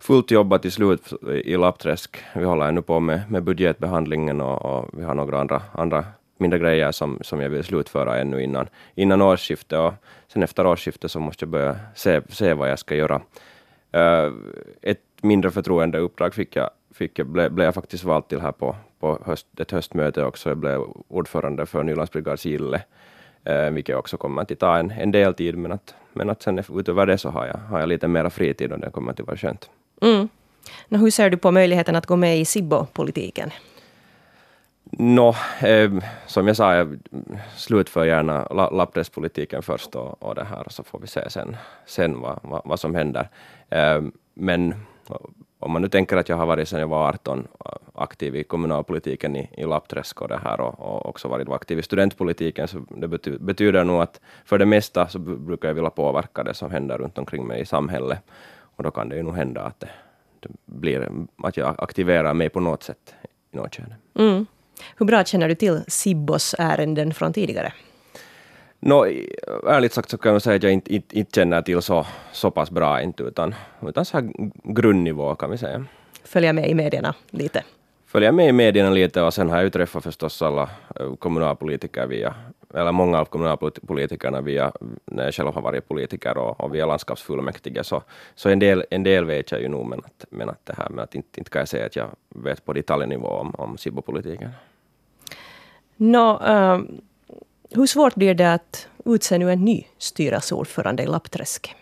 fullt 0.00 0.30
jobba 0.30 0.58
till 0.58 0.72
slut 0.72 1.12
i 1.44 1.56
Lappträsk. 1.56 2.16
Vi 2.34 2.44
håller 2.44 2.66
ännu 2.68 2.82
på 2.82 3.00
med, 3.00 3.30
med 3.30 3.42
budgetbehandlingen 3.42 4.40
och, 4.40 4.64
och, 4.64 4.90
vi 4.92 5.04
har 5.04 5.14
några 5.14 5.40
andra, 5.40 5.62
andra 5.72 6.04
mindre 6.38 6.58
grejer 6.58 6.92
som, 6.92 7.18
som 7.20 7.40
jag 7.40 7.50
vill 7.50 7.64
slutföra 7.64 8.20
ännu 8.20 8.42
innan, 8.42 8.68
innan 8.94 9.22
årsskiftet. 9.22 9.78
Och 9.78 9.92
sen 10.28 10.42
efter 10.42 10.66
årsskiftet 10.66 11.10
så 11.10 11.20
måste 11.20 11.44
jag 11.44 11.50
börja 11.50 11.76
se, 11.94 12.20
se 12.28 12.54
vad 12.54 12.70
jag 12.70 12.78
ska 12.78 12.94
göra. 12.94 13.20
Uh, 13.96 14.32
ett 14.82 15.00
mindre 15.22 15.50
förtroendeuppdrag 15.50 16.34
fick 16.34 16.56
jag, 16.56 16.70
fick 16.94 17.18
jag, 17.18 17.26
blev, 17.26 17.52
blev 17.52 17.64
jag 17.64 17.74
faktiskt 17.74 18.04
vald 18.04 18.28
till 18.28 18.40
här 18.40 18.52
på, 18.52 18.76
på 19.00 19.18
höst, 19.24 19.46
ett 19.60 19.70
höstmöte 19.70 20.24
också. 20.24 20.48
Jag 20.48 20.58
blev 20.58 20.80
ordförande 21.08 21.66
för 21.66 21.82
Nylandsbrigad 21.82 22.38
Gille, 22.44 22.82
uh, 23.50 23.70
vilket 23.70 23.96
också 23.96 24.16
kommer 24.16 24.42
att 24.42 24.58
ta 24.58 24.78
en, 24.78 24.90
en 24.90 25.10
del 25.10 25.34
tid, 25.34 25.58
men 25.58 25.72
att, 25.72 25.94
men 26.12 26.30
att 26.30 26.42
sen 26.42 26.62
utöver 26.74 27.06
det 27.06 27.18
så 27.18 27.28
har 27.30 27.46
jag, 27.46 27.58
har 27.58 27.80
jag 27.80 27.88
lite 27.88 28.08
mera 28.08 28.30
fritid 28.30 28.72
och 28.72 28.78
det 28.78 28.90
kommer 28.90 29.12
att 29.12 29.20
vara 29.20 29.36
skönt. 29.36 29.70
Mm. 30.02 30.28
No, 30.88 30.96
hur 30.98 31.10
ser 31.10 31.30
du 31.30 31.36
på 31.36 31.50
möjligheten 31.50 31.96
att 31.96 32.06
gå 32.06 32.16
med 32.16 32.38
i 32.38 32.44
Sibbo-politiken? 32.44 33.50
No, 34.98 35.34
eh, 35.60 35.90
som 36.26 36.46
jag 36.46 36.56
sa, 36.56 36.74
jag 36.74 36.98
slutför 37.56 38.04
gärna 38.04 38.44
lapprättspolitiken 38.48 39.62
först 39.62 39.94
och, 39.94 40.22
och 40.22 40.34
det 40.34 40.44
här, 40.44 40.66
så 40.70 40.82
får 40.82 40.98
vi 40.98 41.06
se 41.06 41.30
sen, 41.30 41.56
sen 41.86 42.20
vad, 42.20 42.38
vad, 42.42 42.62
vad 42.64 42.80
som 42.80 42.94
händer. 42.94 43.28
Eh, 43.70 44.02
men 44.34 44.74
om 45.62 45.72
man 45.72 45.82
nu 45.82 45.88
tänker 45.88 46.16
att 46.16 46.28
jag 46.28 46.36
har 46.36 46.46
varit 46.46 46.68
sedan 46.68 46.80
jag 46.80 46.88
var 46.88 47.08
18 47.08 47.48
eh, 47.64 47.72
aktiv 47.94 48.36
i 48.36 48.44
kommunalpolitiken 48.44 49.36
i, 49.36 49.50
i 49.56 49.64
Lappträsk 49.64 50.22
och 50.22 50.28
det 50.28 50.40
här 50.44 50.60
och, 50.60 50.80
och 50.80 51.06
också 51.06 51.28
varit 51.28 51.48
aktiv 51.48 51.78
i 51.78 51.82
studentpolitiken, 51.82 52.68
så 52.68 52.78
det 52.88 53.08
betyder, 53.08 53.38
betyder 53.38 53.84
nog 53.84 54.02
att 54.02 54.20
för 54.44 54.58
det 54.58 54.66
mesta 54.66 55.08
så 55.08 55.18
brukar 55.18 55.68
jag 55.68 55.74
vilja 55.74 55.90
påverka 55.90 56.42
det 56.42 56.54
som 56.54 56.70
händer 56.70 56.98
runt 56.98 57.18
omkring 57.18 57.46
mig 57.46 57.60
i 57.60 57.66
samhället. 57.66 58.18
Och 58.76 58.82
då 58.82 58.90
kan 58.90 59.08
det 59.08 59.16
ju 59.16 59.22
nog 59.22 59.36
hända 59.36 59.62
att 59.62 59.80
det, 59.80 59.88
det 60.40 60.48
blir 60.64 61.08
att 61.42 61.56
jag 61.56 61.74
aktiverar 61.78 62.34
mig 62.34 62.48
på 62.48 62.60
något 62.60 62.82
sätt 62.82 63.14
i 63.50 63.56
något 63.56 63.74
skede. 63.74 63.96
Mm. 64.14 64.46
Hur 64.96 65.06
bra 65.06 65.24
känner 65.24 65.48
du 65.48 65.54
till 65.54 65.80
Sibbos 65.88 66.54
ärenden 66.58 67.14
från 67.14 67.32
tidigare? 67.32 67.72
No, 68.84 69.06
ärligt 69.66 69.92
sagt 69.92 70.10
så 70.10 70.18
kan 70.18 70.32
jag 70.32 70.42
säga 70.42 70.56
att 70.56 70.62
jag 70.62 70.72
inte, 70.72 70.94
inte, 70.94 71.18
inte 71.18 71.30
känner 71.34 71.62
till 71.62 71.82
så, 71.82 72.06
så 72.32 72.50
pass 72.50 72.70
bra, 72.70 73.02
inte, 73.02 73.22
utan, 73.22 73.54
utan 73.88 74.04
så 74.04 74.16
här 74.16 74.30
grundnivå 74.64 75.34
kan 75.34 75.50
vi 75.50 75.58
säga. 75.58 75.84
Följa 76.24 76.52
med 76.52 76.70
i 76.70 76.74
medierna 76.74 77.14
lite? 77.30 77.64
Följa 78.06 78.32
med 78.32 78.48
i 78.48 78.52
medierna 78.52 78.90
lite 78.90 79.22
och 79.22 79.34
sen 79.34 79.50
har 79.50 79.56
jag 79.56 79.64
ju 79.64 79.70
träffat 79.70 80.02
förstås 80.02 80.42
alla 80.42 80.70
eh, 81.00 81.14
kommunalpolitiker 81.18 82.06
via 82.06 82.34
eller 82.74 82.92
många 82.92 83.18
av 83.18 83.24
kommunalpolitikerna 83.24 84.40
via, 84.40 84.72
när 85.04 85.24
jag 85.24 85.34
själv 85.34 85.54
har 85.54 85.62
varit 85.62 85.88
politiker 85.88 86.38
och, 86.38 86.60
och 86.60 86.74
via 86.74 86.86
landskapsfullmäktige, 86.86 87.84
så, 87.84 88.02
så 88.34 88.48
en, 88.48 88.58
del, 88.58 88.84
en 88.90 89.02
del 89.02 89.24
vet 89.24 89.52
jag 89.52 89.60
ju 89.60 89.68
nog, 89.68 89.86
men 89.86 89.98
att, 89.98 90.24
men 90.30 90.48
att 90.48 90.66
det 90.66 90.74
här 90.76 90.88
med 90.88 91.04
att 91.04 91.14
inte, 91.14 91.40
inte 91.40 91.50
kan 91.50 91.60
jag 91.60 91.68
säga 91.68 91.86
att 91.86 91.96
jag 91.96 92.08
vet 92.28 92.64
på 92.64 92.72
detaljnivå 92.72 93.28
om, 93.28 93.54
om 93.54 93.78
Sibbo-politiken. 93.78 94.50
No, 95.96 96.40
uh, 96.50 96.80
hur 97.74 97.86
svårt 97.86 98.14
blir 98.14 98.34
det 98.34 98.52
att 98.52 98.88
utse 99.04 99.38
nu 99.38 99.52
en 99.52 99.64
ny 99.64 99.86
styrelseordförande 99.98 101.02
i 101.02 101.06
Lappträsk? 101.06 101.74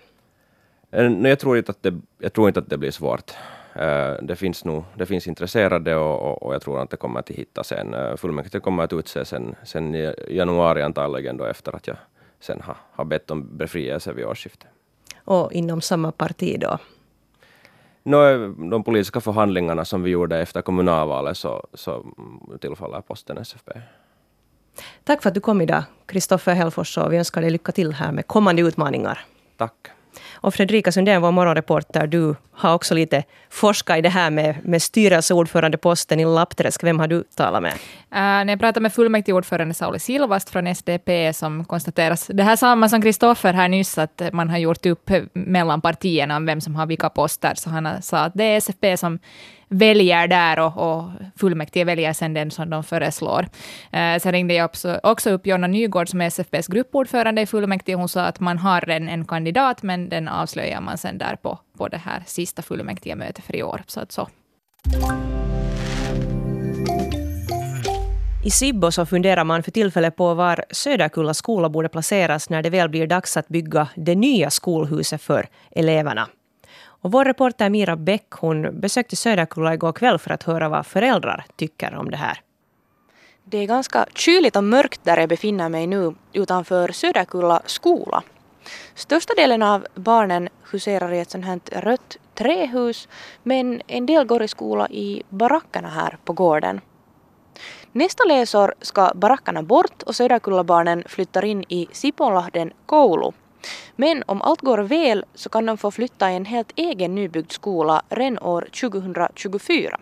Eh, 0.90 1.12
jag 1.22 1.38
tror 1.38 1.58
inte 1.58 1.70
att 1.70 1.82
det, 1.82 2.00
jag 2.18 2.32
tror 2.32 2.48
inte 2.48 2.60
att 2.60 2.70
det 2.70 2.78
blir 2.78 2.90
svårt. 2.90 3.32
Eh, 3.74 4.12
det 4.22 4.36
finns, 4.36 4.64
nog, 4.64 4.84
det 4.94 5.06
finns 5.06 5.26
intresserade 5.26 5.96
och, 5.96 6.20
och, 6.20 6.42
och 6.42 6.54
jag 6.54 6.62
tror 6.62 6.82
att 6.82 6.90
det 6.90 6.96
kommer 6.96 7.20
att 7.20 7.30
hittas 7.30 7.72
en. 7.72 7.94
Eh, 7.94 8.16
fullmäktige 8.16 8.60
kommer 8.60 8.82
att 8.82 8.92
utse 8.92 9.24
sen, 9.24 9.54
sen 9.64 10.12
januari 10.28 10.82
antagligen 10.82 11.36
då 11.36 11.44
efter 11.44 11.76
att 11.76 11.86
jag 11.86 11.96
sen 12.40 12.60
har, 12.60 12.76
har 12.92 13.04
bett 13.04 13.30
om 13.30 13.56
befrielse 13.56 14.12
vid 14.12 14.24
årsskiftet. 14.24 14.68
Och 15.24 15.52
inom 15.52 15.80
samma 15.80 16.12
parti 16.12 16.60
då? 16.60 16.78
No, 18.02 18.48
de 18.70 18.84
politiska 18.84 19.20
förhandlingarna 19.20 19.84
som 19.84 20.02
vi 20.02 20.10
gjorde 20.10 20.38
efter 20.38 20.62
kommunalvalet 20.62 21.36
så, 21.36 21.66
så 21.74 22.06
tillfaller 22.60 23.00
posten 23.00 23.38
SFP. 23.38 23.72
Tack 25.04 25.22
för 25.22 25.28
att 25.28 25.34
du 25.34 25.40
kom 25.40 25.60
idag, 25.60 25.82
Kristoffer 26.06 26.54
Hellfors, 26.54 26.98
och 26.98 27.12
vi 27.12 27.16
önskar 27.16 27.40
dig 27.40 27.50
lycka 27.50 27.72
till 27.72 27.92
här 27.92 28.12
med 28.12 28.26
kommande 28.26 28.62
utmaningar. 28.62 29.24
Tack. 29.56 29.74
Och 30.34 30.54
Fredrika 30.54 30.92
Sundén, 30.92 31.22
vår 31.22 31.30
morgonreporter, 31.30 32.06
du 32.06 32.34
har 32.52 32.74
också 32.74 32.94
lite 32.94 33.22
forskat 33.50 33.98
i 33.98 34.00
det 34.00 34.08
här 34.08 34.30
med, 34.30 34.56
med 34.64 34.82
styrelseordförandeposten 34.82 36.20
i 36.20 36.24
Lappträsk. 36.24 36.84
Vem 36.84 36.98
har 36.98 37.06
du 37.06 37.24
talat 37.36 37.62
med? 37.62 37.72
Uh, 37.72 37.78
när 38.10 38.48
jag 38.48 38.60
pratade 38.60 38.80
med 38.80 38.92
fullmäktigeordförande 38.92 39.74
Sauli 39.74 39.98
Silvast 39.98 40.50
från 40.50 40.66
SDP 40.66 41.32
som 41.32 41.64
konstateras 41.64 42.26
det 42.26 42.42
här 42.42 42.56
samma 42.56 42.88
som 42.88 43.02
Kristoffer 43.02 43.52
här 43.52 43.68
nyss, 43.68 43.98
att 43.98 44.22
man 44.32 44.50
har 44.50 44.58
gjort 44.58 44.86
upp 44.86 45.10
mellan 45.32 45.80
partierna 45.80 46.36
om 46.36 46.46
vem 46.46 46.60
som 46.60 46.76
har 46.76 46.86
vilka 46.86 47.10
poster. 47.10 47.54
Så 47.54 47.70
han 47.70 48.02
sa 48.02 48.18
att 48.18 48.32
det 48.34 48.44
är 48.44 48.56
SFP 48.56 48.96
som 48.96 49.18
väljer 49.70 50.28
där 50.28 50.58
och, 50.58 50.76
och 50.76 51.10
fullmäktige 51.36 51.84
väljer 51.84 52.12
sen 52.12 52.34
den 52.34 52.50
som 52.50 52.70
de 52.70 52.84
föreslår. 52.84 53.46
Eh, 53.92 54.18
sen 54.18 54.32
ringde 54.32 54.54
jag 54.54 54.64
också, 54.64 55.00
också 55.02 55.30
upp 55.30 55.46
Jonna 55.46 55.66
Nygård 55.66 56.08
som 56.08 56.20
är 56.20 56.26
SFPs 56.26 56.66
gruppordförande 56.66 57.42
i 57.42 57.46
fullmäktige. 57.46 57.96
Hon 57.96 58.08
sa 58.08 58.22
att 58.22 58.40
man 58.40 58.58
har 58.58 58.90
en, 58.90 59.08
en 59.08 59.24
kandidat, 59.24 59.82
men 59.82 60.08
den 60.08 60.28
avslöjar 60.30 60.80
man 60.80 60.98
sen 60.98 61.18
där 61.18 61.36
på, 61.36 61.58
på 61.78 61.88
det 61.88 61.96
här 61.96 62.22
sista 62.26 62.62
fullmäktigemötet 62.62 63.44
för 63.44 63.56
i 63.56 63.62
år. 63.62 63.82
Så 63.86 64.00
att 64.00 64.12
så. 64.12 64.28
I 68.44 68.50
Sibbo 68.50 68.90
så 68.90 69.06
funderar 69.06 69.44
man 69.44 69.62
för 69.62 69.70
tillfället 69.70 70.16
på 70.16 70.34
var 70.34 70.64
Söderkulla 70.70 71.34
skola 71.34 71.68
borde 71.68 71.88
placeras 71.88 72.50
när 72.50 72.62
det 72.62 72.70
väl 72.70 72.88
blir 72.88 73.06
dags 73.06 73.36
att 73.36 73.48
bygga 73.48 73.88
det 73.96 74.14
nya 74.14 74.50
skolhuset 74.50 75.22
för 75.22 75.48
eleverna. 75.70 76.28
Och 76.82 77.12
vår 77.12 77.24
reporter 77.24 77.70
Mira 77.70 77.96
Bäck 77.96 78.30
hon 78.30 78.80
besökte 78.80 79.16
Söderkulla 79.16 79.74
igår 79.74 79.92
kväll 79.92 80.18
för 80.18 80.30
att 80.30 80.42
höra 80.42 80.68
vad 80.68 80.86
föräldrar 80.86 81.44
tycker 81.56 81.94
om 81.94 82.10
det 82.10 82.16
här. 82.16 82.40
Det 83.44 83.58
är 83.58 83.66
ganska 83.66 84.06
kyligt 84.14 84.56
och 84.56 84.64
mörkt 84.64 85.00
där 85.04 85.16
jag 85.16 85.28
befinner 85.28 85.68
mig 85.68 85.86
nu 85.86 86.14
utanför 86.32 86.92
Söderkulla 86.92 87.62
skola. 87.66 88.22
Största 88.94 89.34
delen 89.34 89.62
av 89.62 89.86
barnen 89.94 90.48
huserar 90.70 91.12
i 91.12 91.18
ett 91.18 91.30
sånt 91.30 91.44
här 91.44 91.60
rött 91.80 92.16
trähus 92.34 93.08
men 93.42 93.82
en 93.86 94.06
del 94.06 94.24
går 94.26 94.42
i 94.42 94.48
skola 94.48 94.88
i 94.88 95.22
barackerna 95.28 95.88
här 95.88 96.18
på 96.24 96.32
gården. 96.32 96.80
Nästa 97.92 98.24
läsår 98.24 98.74
ska 98.80 99.12
barackerna 99.14 99.62
bort 99.62 100.02
och 100.02 100.16
Söderkullabarnen 100.16 101.04
flyttar 101.06 101.44
in 101.44 101.64
i 101.68 101.88
Siponlahden 101.92 102.72
koulu. 102.86 103.32
Men 103.96 104.22
om 104.26 104.42
allt 104.42 104.60
går 104.60 104.78
väl 104.78 105.24
så 105.34 105.48
kan 105.48 105.66
de 105.66 105.78
få 105.78 105.90
flytta 105.90 106.30
i 106.30 106.36
en 106.36 106.44
helt 106.44 106.72
egen 106.76 107.14
nybyggd 107.14 107.52
skola 107.52 108.02
redan 108.08 108.38
år 108.38 108.68
2024. 108.80 110.00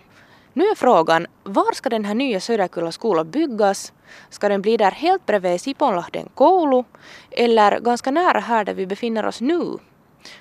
Nu 0.58 0.64
är 0.64 0.74
frågan, 0.74 1.26
var 1.44 1.72
ska 1.72 1.88
den 1.88 2.04
här 2.04 2.14
nya 2.14 2.40
Söderkulla 2.40 2.92
skola 2.92 3.24
byggas? 3.24 3.92
Ska 4.30 4.48
den 4.48 4.62
bli 4.62 4.76
där 4.76 4.90
helt 4.90 5.26
bredvid 5.26 5.60
Siponlahden 5.60 6.28
koulu 6.34 6.84
eller 7.30 7.80
ganska 7.80 8.10
nära 8.10 8.40
här 8.40 8.64
där 8.64 8.74
vi 8.74 8.86
befinner 8.86 9.26
oss 9.26 9.40
nu? 9.40 9.78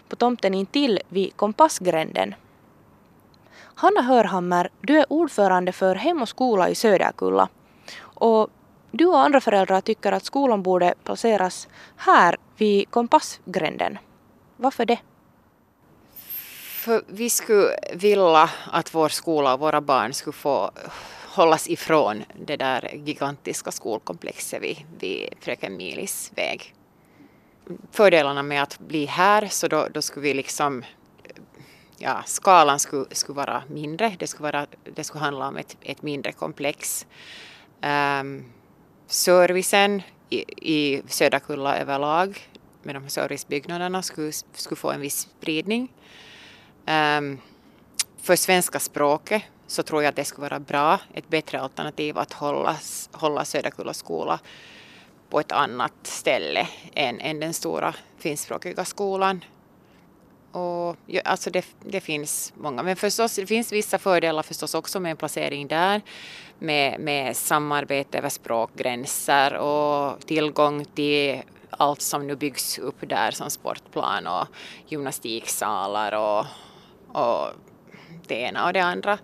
På 0.10 0.16
tomten 0.16 0.54
intill 0.54 1.00
vid 1.10 1.36
Kompassgränden. 1.36 2.36
Hanna 3.76 4.02
Hörhammer, 4.02 4.70
du 4.82 4.98
är 4.98 5.14
ordförande 5.14 5.72
för 5.72 5.96
Hem 5.96 6.22
och 6.22 6.30
skola 6.30 6.70
i 6.70 6.76
Söderkulla. 6.76 7.50
Och 8.00 8.50
du 8.92 9.06
och 9.06 9.20
andra 9.20 9.42
föräldrar 9.42 9.82
tycker 9.82 10.12
att 10.12 10.26
skolan 10.26 10.64
borde 10.64 10.94
placeras 11.04 11.68
här 11.98 12.38
vid 12.58 12.92
Kompassgränden. 12.92 13.98
Varför 14.58 14.86
det? 14.86 15.00
För 16.88 17.04
vi 17.08 17.30
skulle 17.30 17.76
vilja 17.94 18.50
att 18.72 18.94
vår 18.94 19.10
skola 19.10 19.54
och 19.54 19.60
våra 19.60 19.82
barn 19.82 20.14
skulle 20.14 20.34
få 20.34 20.72
hållas 21.26 21.70
ifrån 21.70 22.24
det 22.46 22.56
där 22.56 22.96
gigantiska 22.96 23.72
skolkomplexet 23.72 24.62
vid, 24.62 24.78
vid 25.00 25.34
Fröken 25.40 25.78
Milis 25.78 26.32
väg. 26.36 26.74
Fördelarna 27.92 28.44
med 28.44 28.64
att 28.64 28.80
bli 28.80 29.06
här 29.06 29.48
så 29.48 29.68
då, 29.68 29.88
då 29.94 30.02
skulle 30.02 30.24
vi 30.24 30.34
liksom 30.34 30.84
ja, 31.98 32.24
skalan 32.26 32.80
skulle, 32.80 33.06
skulle 33.12 33.36
vara 33.36 33.64
mindre. 33.70 34.16
Det 34.20 34.28
skulle, 34.28 34.52
vara, 34.52 34.68
det 34.96 35.04
skulle 35.04 35.24
handla 35.24 35.48
om 35.48 35.58
ett, 35.58 35.78
ett 35.82 36.02
mindre 36.02 36.32
komplex. 36.32 37.08
Um, 38.22 38.46
servicen 39.08 40.02
i, 40.30 40.44
i 40.76 41.02
Söderkulla 41.08 41.78
överlag 41.78 42.50
med 42.84 42.96
de 42.96 43.04
här 43.04 43.10
servicebyggnaderna 43.10 44.02
skulle, 44.02 44.32
skulle 44.32 44.76
få 44.76 44.92
en 44.92 45.02
viss 45.02 45.20
spridning. 45.20 45.90
Ehm, 46.88 47.38
för 48.22 48.36
svenska 48.36 48.80
språket 48.80 49.44
så 49.68 49.84
tror 49.84 50.04
jag 50.04 50.10
att 50.10 50.16
det 50.16 50.26
skulle 50.26 50.50
vara 50.50 50.60
bra, 50.60 51.00
ett 51.14 51.30
bättre 51.30 51.60
alternativ 51.60 52.18
att 52.18 52.34
hålla, 52.34 52.78
hålla 53.12 53.46
Söderkulla 53.46 53.94
skola 53.94 54.40
på 55.30 55.40
ett 55.40 55.52
annat 55.52 55.94
ställe 56.04 56.68
än, 56.94 57.20
än 57.20 57.40
den 57.40 57.54
stora 57.54 57.96
finskspråkiga 58.18 58.86
skolan. 58.86 59.44
Och, 60.52 60.96
ja, 61.06 61.22
alltså 61.26 61.50
det, 61.50 61.66
det, 61.86 62.02
finns 62.02 62.54
många, 62.56 62.84
men 62.84 62.96
förstås 62.96 63.36
det 63.36 63.46
finns 63.46 63.72
vissa 63.72 63.98
fördelar 63.98 64.44
förstås 64.44 64.76
också 64.76 65.00
med 65.00 65.12
en 65.12 65.18
placering 65.18 65.68
där 65.68 66.02
med, 66.60 67.00
med 67.00 67.36
samarbete 67.36 68.18
över 68.18 68.30
språkgränser 68.30 69.54
och 69.54 70.26
tillgång 70.26 70.86
till 70.86 71.42
allt 71.70 72.02
som 72.02 72.28
nu 72.28 72.36
byggs 72.36 72.80
upp 72.80 73.10
där 73.10 73.32
som 73.32 73.50
sportplan 73.50 74.28
och 74.28 74.48
gymnastiksalar 74.88 76.12
och, 76.12 76.46
och 77.12 77.48
det 78.28 78.36
ena 78.36 78.66
och 78.66 78.74
det 78.74 78.80
andra. 78.80 79.20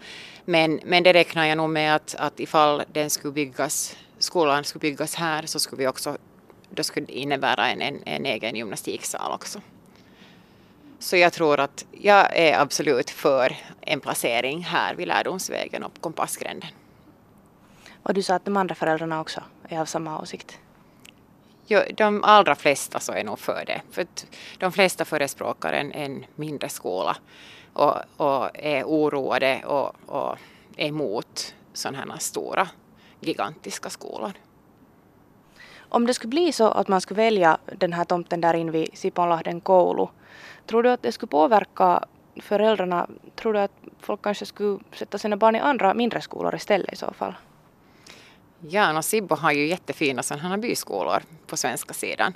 Men, 0.46 0.80
men 0.86 1.04
det 1.04 1.14
räknar 1.14 1.46
jag 1.46 1.58
nog 1.58 1.70
med 1.70 1.96
att, 1.96 2.16
att 2.16 2.40
ifall 2.40 2.84
den 2.92 3.10
skulle 3.10 3.34
byggas, 3.34 3.98
skolan 4.18 4.64
skulle 4.64 4.80
byggas 4.80 5.16
här 5.16 5.46
så 5.46 5.60
skulle 5.60 5.80
vi 5.80 5.88
också, 5.88 6.18
då 6.70 6.84
skulle 6.84 7.06
det 7.06 7.14
innebära 7.14 7.68
en, 7.68 7.82
en, 7.82 8.04
en 8.06 8.26
egen 8.26 8.56
gymnastiksal 8.56 9.32
också. 9.32 9.62
Så 11.00 11.18
jag 11.18 11.34
tror 11.34 11.60
att 11.60 11.86
jag 11.92 12.38
är 12.38 12.60
absolut 12.60 13.10
för 13.10 13.56
en 13.82 14.00
placering 14.00 14.64
här 14.64 14.96
vid 14.96 15.08
Lärdomsvägen 15.08 15.84
och 15.84 15.92
Kompassgränden. 16.02 16.70
Och 18.04 18.14
du 18.14 18.24
sa 18.24 18.36
att 18.36 18.46
de 18.46 18.58
andra 18.58 18.76
föräldrarna 18.76 19.22
också 19.22 19.44
är 19.70 19.80
av 19.80 19.86
samma 19.86 20.22
åsikt? 20.22 20.60
Jo, 21.68 21.80
de 21.98 22.24
allra 22.24 22.56
flesta 22.56 23.00
så 23.00 23.12
är 23.12 23.24
nog 23.24 23.40
för 23.40 23.64
det. 23.68 23.82
För 23.92 24.08
de 24.58 24.72
flesta 24.72 25.06
förespråkar 25.06 25.74
en, 25.74 25.92
en 25.92 26.26
mindre 26.36 26.70
skola 26.70 27.18
och, 27.74 27.96
och 28.18 28.50
är 28.54 28.84
oroade 28.84 29.64
och, 29.66 29.96
och 30.06 30.38
är 30.78 30.88
emot 30.88 31.56
sådana 31.74 31.98
här 31.98 32.20
stora 32.20 32.68
gigantiska 33.20 33.90
skolor. 33.90 34.32
Om 35.90 36.06
det 36.06 36.14
skulle 36.14 36.30
bli 36.30 36.52
så 36.52 36.68
att 36.68 36.88
man 36.88 37.02
skulle 37.02 37.22
välja 37.24 37.58
den 37.78 37.94
här 37.94 38.04
tomten 38.04 38.42
där 38.42 38.54
inne 38.54 38.72
vid 38.72 38.90
Siponlahden 38.94 39.62
koulu, 39.62 40.08
tror 40.66 40.84
du 40.84 40.90
att 40.90 41.02
det 41.02 41.12
skulle 41.12 41.30
påverka 41.30 42.06
föräldrarna? 42.42 43.08
Tror 43.36 43.54
du 43.54 43.60
att 43.60 43.72
folk 44.00 44.22
kanske 44.22 44.46
skulle 44.46 44.80
sätta 44.94 45.18
sina 45.18 45.38
barn 45.38 45.56
i 45.56 45.60
andra 45.60 45.94
mindre 45.94 46.22
skolor 46.22 46.56
istället 46.56 46.94
i 46.94 46.96
så 46.96 47.14
fall? 47.14 47.34
Ja, 48.70 48.98
och 48.98 49.06
Sibbo 49.06 49.36
har 49.36 49.52
ju 49.52 49.68
jättefina 49.68 50.24
sådana 50.24 50.58
byskolor 50.58 51.24
på 51.48 51.58
svenska 51.58 51.94
sidan. 51.94 52.34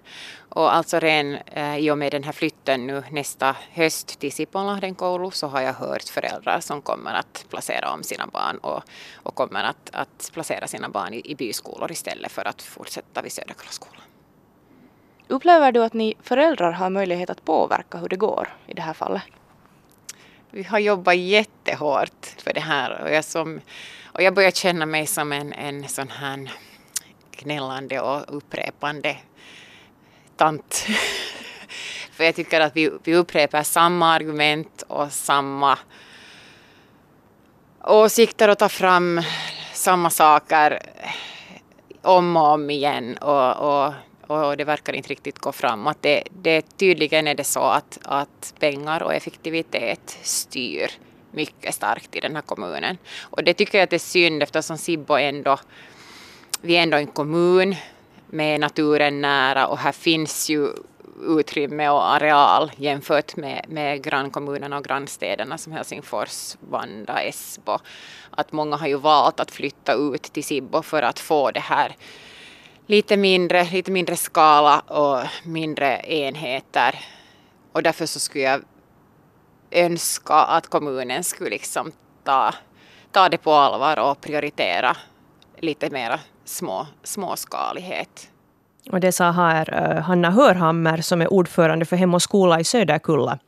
Och 0.50 0.76
alltså 0.76 1.00
redan 1.00 1.36
eh, 1.36 1.78
i 1.78 1.92
och 1.92 1.98
med 1.98 2.12
den 2.12 2.24
här 2.24 2.32
flytten 2.32 2.88
nu 2.88 3.04
nästa 3.12 3.56
höst 3.72 4.20
till 4.20 4.32
Siponlahden 4.32 4.96
koulu 4.96 5.32
så 5.32 5.48
har 5.48 5.62
jag 5.62 5.74
hört 5.74 6.04
föräldrar 6.04 6.60
som 6.60 6.82
kommer 6.82 7.14
att 7.14 7.46
placera 7.50 7.94
om 7.94 8.04
sina 8.04 8.28
barn 8.28 8.58
och, 8.58 8.84
och 9.16 9.36
kommer 9.36 9.64
att, 9.64 9.90
att 9.94 10.30
placera 10.34 10.68
sina 10.68 10.90
barn 10.90 11.14
i, 11.14 11.22
i 11.26 11.36
byskolor 11.36 11.92
istället 11.92 12.32
för 12.32 12.48
att 12.48 12.62
fortsätta 12.62 13.22
vid 13.22 13.32
Söderkullaskolan. 13.32 14.02
Upplever 15.28 15.72
du 15.72 15.84
att 15.84 15.94
ni 15.94 16.16
föräldrar 16.22 16.72
har 16.72 16.90
möjlighet 16.90 17.30
att 17.30 17.46
påverka 17.46 17.98
hur 17.98 18.10
det 18.10 18.16
går 18.16 18.58
i 18.68 18.74
det 18.74 18.82
här 18.82 18.94
fallet? 18.94 19.24
Vi 20.58 20.64
har 20.64 20.80
jobbat 20.80 21.18
jättehårt 21.18 22.26
för 22.38 22.54
det 22.54 22.60
här 22.60 23.02
och 23.04 23.12
jag, 23.12 23.26
som, 23.26 23.62
och 24.06 24.22
jag 24.22 24.34
börjar 24.34 24.52
känna 24.52 24.86
mig 24.86 25.08
som 25.08 25.32
en, 25.32 25.54
en 25.54 25.88
sån 25.88 26.10
här 26.10 26.52
gnällande 27.32 28.02
och 28.02 28.38
upprepande 28.38 29.18
tant. 30.36 30.88
för 32.12 32.24
jag 32.24 32.36
tycker 32.36 32.62
att 32.62 32.76
vi, 32.76 32.92
vi 33.04 33.16
upprepar 33.16 33.64
samma 33.64 34.14
argument 34.14 34.84
och 34.88 35.12
samma 35.12 35.78
åsikter 37.84 38.50
och 38.50 38.58
tar 38.58 38.70
fram 38.70 39.22
samma 39.74 40.10
saker 40.10 40.80
om 42.02 42.38
och 42.38 42.54
om 42.54 42.70
igen 42.70 43.18
och, 43.18 43.56
och 43.56 43.94
och 44.28 44.58
det 44.58 44.64
verkar 44.64 44.94
inte 44.94 45.10
riktigt 45.10 45.40
gå 45.40 45.52
framåt. 45.52 45.98
Det, 46.02 46.24
det, 46.42 46.78
tydligen 46.78 47.28
är 47.28 47.36
det 47.36 47.44
så 47.44 47.60
att, 47.60 48.00
att 48.04 48.54
pengar 48.60 49.04
och 49.04 49.14
effektivitet 49.14 50.20
styr 50.22 50.92
mycket 51.32 51.76
starkt 51.76 52.16
i 52.16 52.20
den 52.20 52.36
här 52.36 52.42
kommunen. 52.42 52.98
Och 53.22 53.44
det 53.44 53.54
tycker 53.54 53.78
jag 53.78 53.84
att 53.84 53.90
det 53.90 53.96
är 53.96 54.00
synd 54.00 54.44
eftersom 54.44 54.78
Sibbo 54.78 55.14
ändå, 55.14 55.60
vi 56.62 56.78
är 56.78 56.84
ändå 56.84 56.98
en 56.98 57.08
kommun 57.08 57.76
med 58.28 58.60
naturen 58.60 59.22
nära 59.22 59.68
och 59.68 59.78
här 59.78 59.92
finns 59.92 60.50
ju 60.50 60.70
utrymme 61.28 61.90
och 61.90 62.10
areal 62.10 62.72
jämfört 62.78 63.36
med, 63.36 63.66
med 63.68 64.04
grannkommunerna 64.04 64.78
och 64.78 64.84
grannstäderna 64.84 65.58
som 65.58 65.74
Helsingfors, 65.74 66.56
Vanda, 66.60 67.22
Esbo. 67.24 67.80
Att 68.32 68.52
många 68.52 68.76
har 68.76 68.88
ju 68.88 68.98
valt 68.98 69.40
att 69.40 69.52
flytta 69.52 69.94
ut 69.94 70.24
till 70.24 70.44
Sibbo 70.44 70.82
för 70.82 71.02
att 71.02 71.20
få 71.20 71.52
det 71.52 71.60
här 71.60 71.96
lite 72.88 73.18
mindre, 73.18 73.64
lite 73.64 73.92
mindre 73.92 74.16
skala 74.16 74.80
och 74.80 75.20
mindre 75.44 76.02
enheter. 76.08 77.00
Och 77.72 77.84
därför 77.84 78.06
så 78.06 78.20
skulle 78.20 78.44
jag 78.44 78.62
önska 79.72 80.34
att 80.34 80.68
kommunen 80.68 81.24
skulle 81.24 81.50
liksom 81.50 81.92
ta, 82.24 82.54
ta 83.12 83.30
det 83.30 83.38
på 83.38 83.54
allvar 83.54 84.00
och 84.00 84.22
prioritera 84.22 84.98
lite 85.60 85.90
mera 85.90 86.20
små, 86.46 86.88
småskalighet. 87.04 88.30
Och 88.92 89.00
det 89.00 89.12
sa 89.12 89.32
här 89.32 89.74
eh, 89.74 90.02
Hanna 90.04 90.32
Hörhammer 90.32 91.02
som 91.02 91.22
är 91.22 91.34
ordförande 91.34 91.86
för 91.86 91.96
Hem 91.96 92.14
och 92.14 92.22
skola 92.22 92.60
i 92.60 92.64
Söderkulla. 92.64 93.40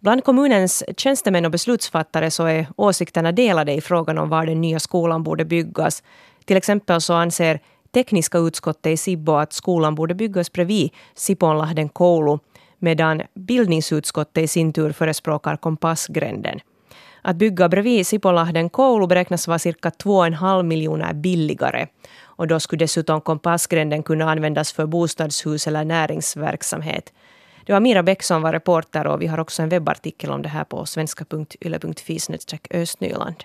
Bland 0.00 0.24
kommunens 0.24 0.84
tjänstemän 0.96 1.44
och 1.44 1.50
beslutsfattare 1.50 2.30
så 2.30 2.44
är 2.44 2.66
åsikterna 2.76 3.32
delade 3.32 3.72
i 3.72 3.80
frågan 3.80 4.18
om 4.18 4.28
var 4.28 4.46
den 4.46 4.60
nya 4.60 4.80
skolan 4.80 5.22
borde 5.22 5.44
byggas. 5.44 6.02
Till 6.44 6.56
exempel 6.56 7.00
så 7.00 7.14
anser 7.14 7.60
tekniska 7.94 8.38
utskottet 8.38 8.86
i 8.92 8.96
Sibbo 8.96 9.32
att 9.32 9.52
skolan 9.52 9.94
borde 9.94 10.14
byggas 10.14 10.52
bredvid 10.52 10.90
Siponlahden 11.14 11.88
koulu, 11.88 12.38
medan 12.78 13.22
bildningsutskottet 13.34 14.44
i 14.44 14.48
sin 14.48 14.72
tur 14.72 14.92
förespråkar 14.92 15.56
Kompassgränden. 15.56 16.60
Att 17.22 17.36
bygga 17.36 17.68
bredvid 17.68 18.06
Siponlahden 18.06 18.70
koulu 18.70 19.06
beräknas 19.06 19.48
vara 19.48 19.58
cirka 19.58 19.88
2,5 19.88 20.62
miljoner 20.62 21.14
billigare. 21.14 21.86
Och 22.22 22.46
då 22.46 22.60
skulle 22.60 22.84
dessutom 22.84 23.20
kompassgränden 23.20 24.02
kunna 24.02 24.30
användas 24.30 24.72
för 24.72 24.86
bostadshus 24.86 25.66
eller 25.66 25.84
näringsverksamhet. 25.84 27.12
Det 27.66 27.72
var 27.72 27.80
Mira 27.80 28.02
Bäck 28.02 28.22
som 28.22 28.42
var 28.42 28.52
reporter 28.52 29.06
och 29.06 29.22
vi 29.22 29.26
har 29.26 29.40
också 29.40 29.62
en 29.62 29.68
webbartikel 29.68 30.30
om 30.30 30.42
det 30.42 30.48
här 30.48 30.64
på 30.64 30.86
svenska.yle.fi 30.86 32.18
östnyland. 32.70 33.44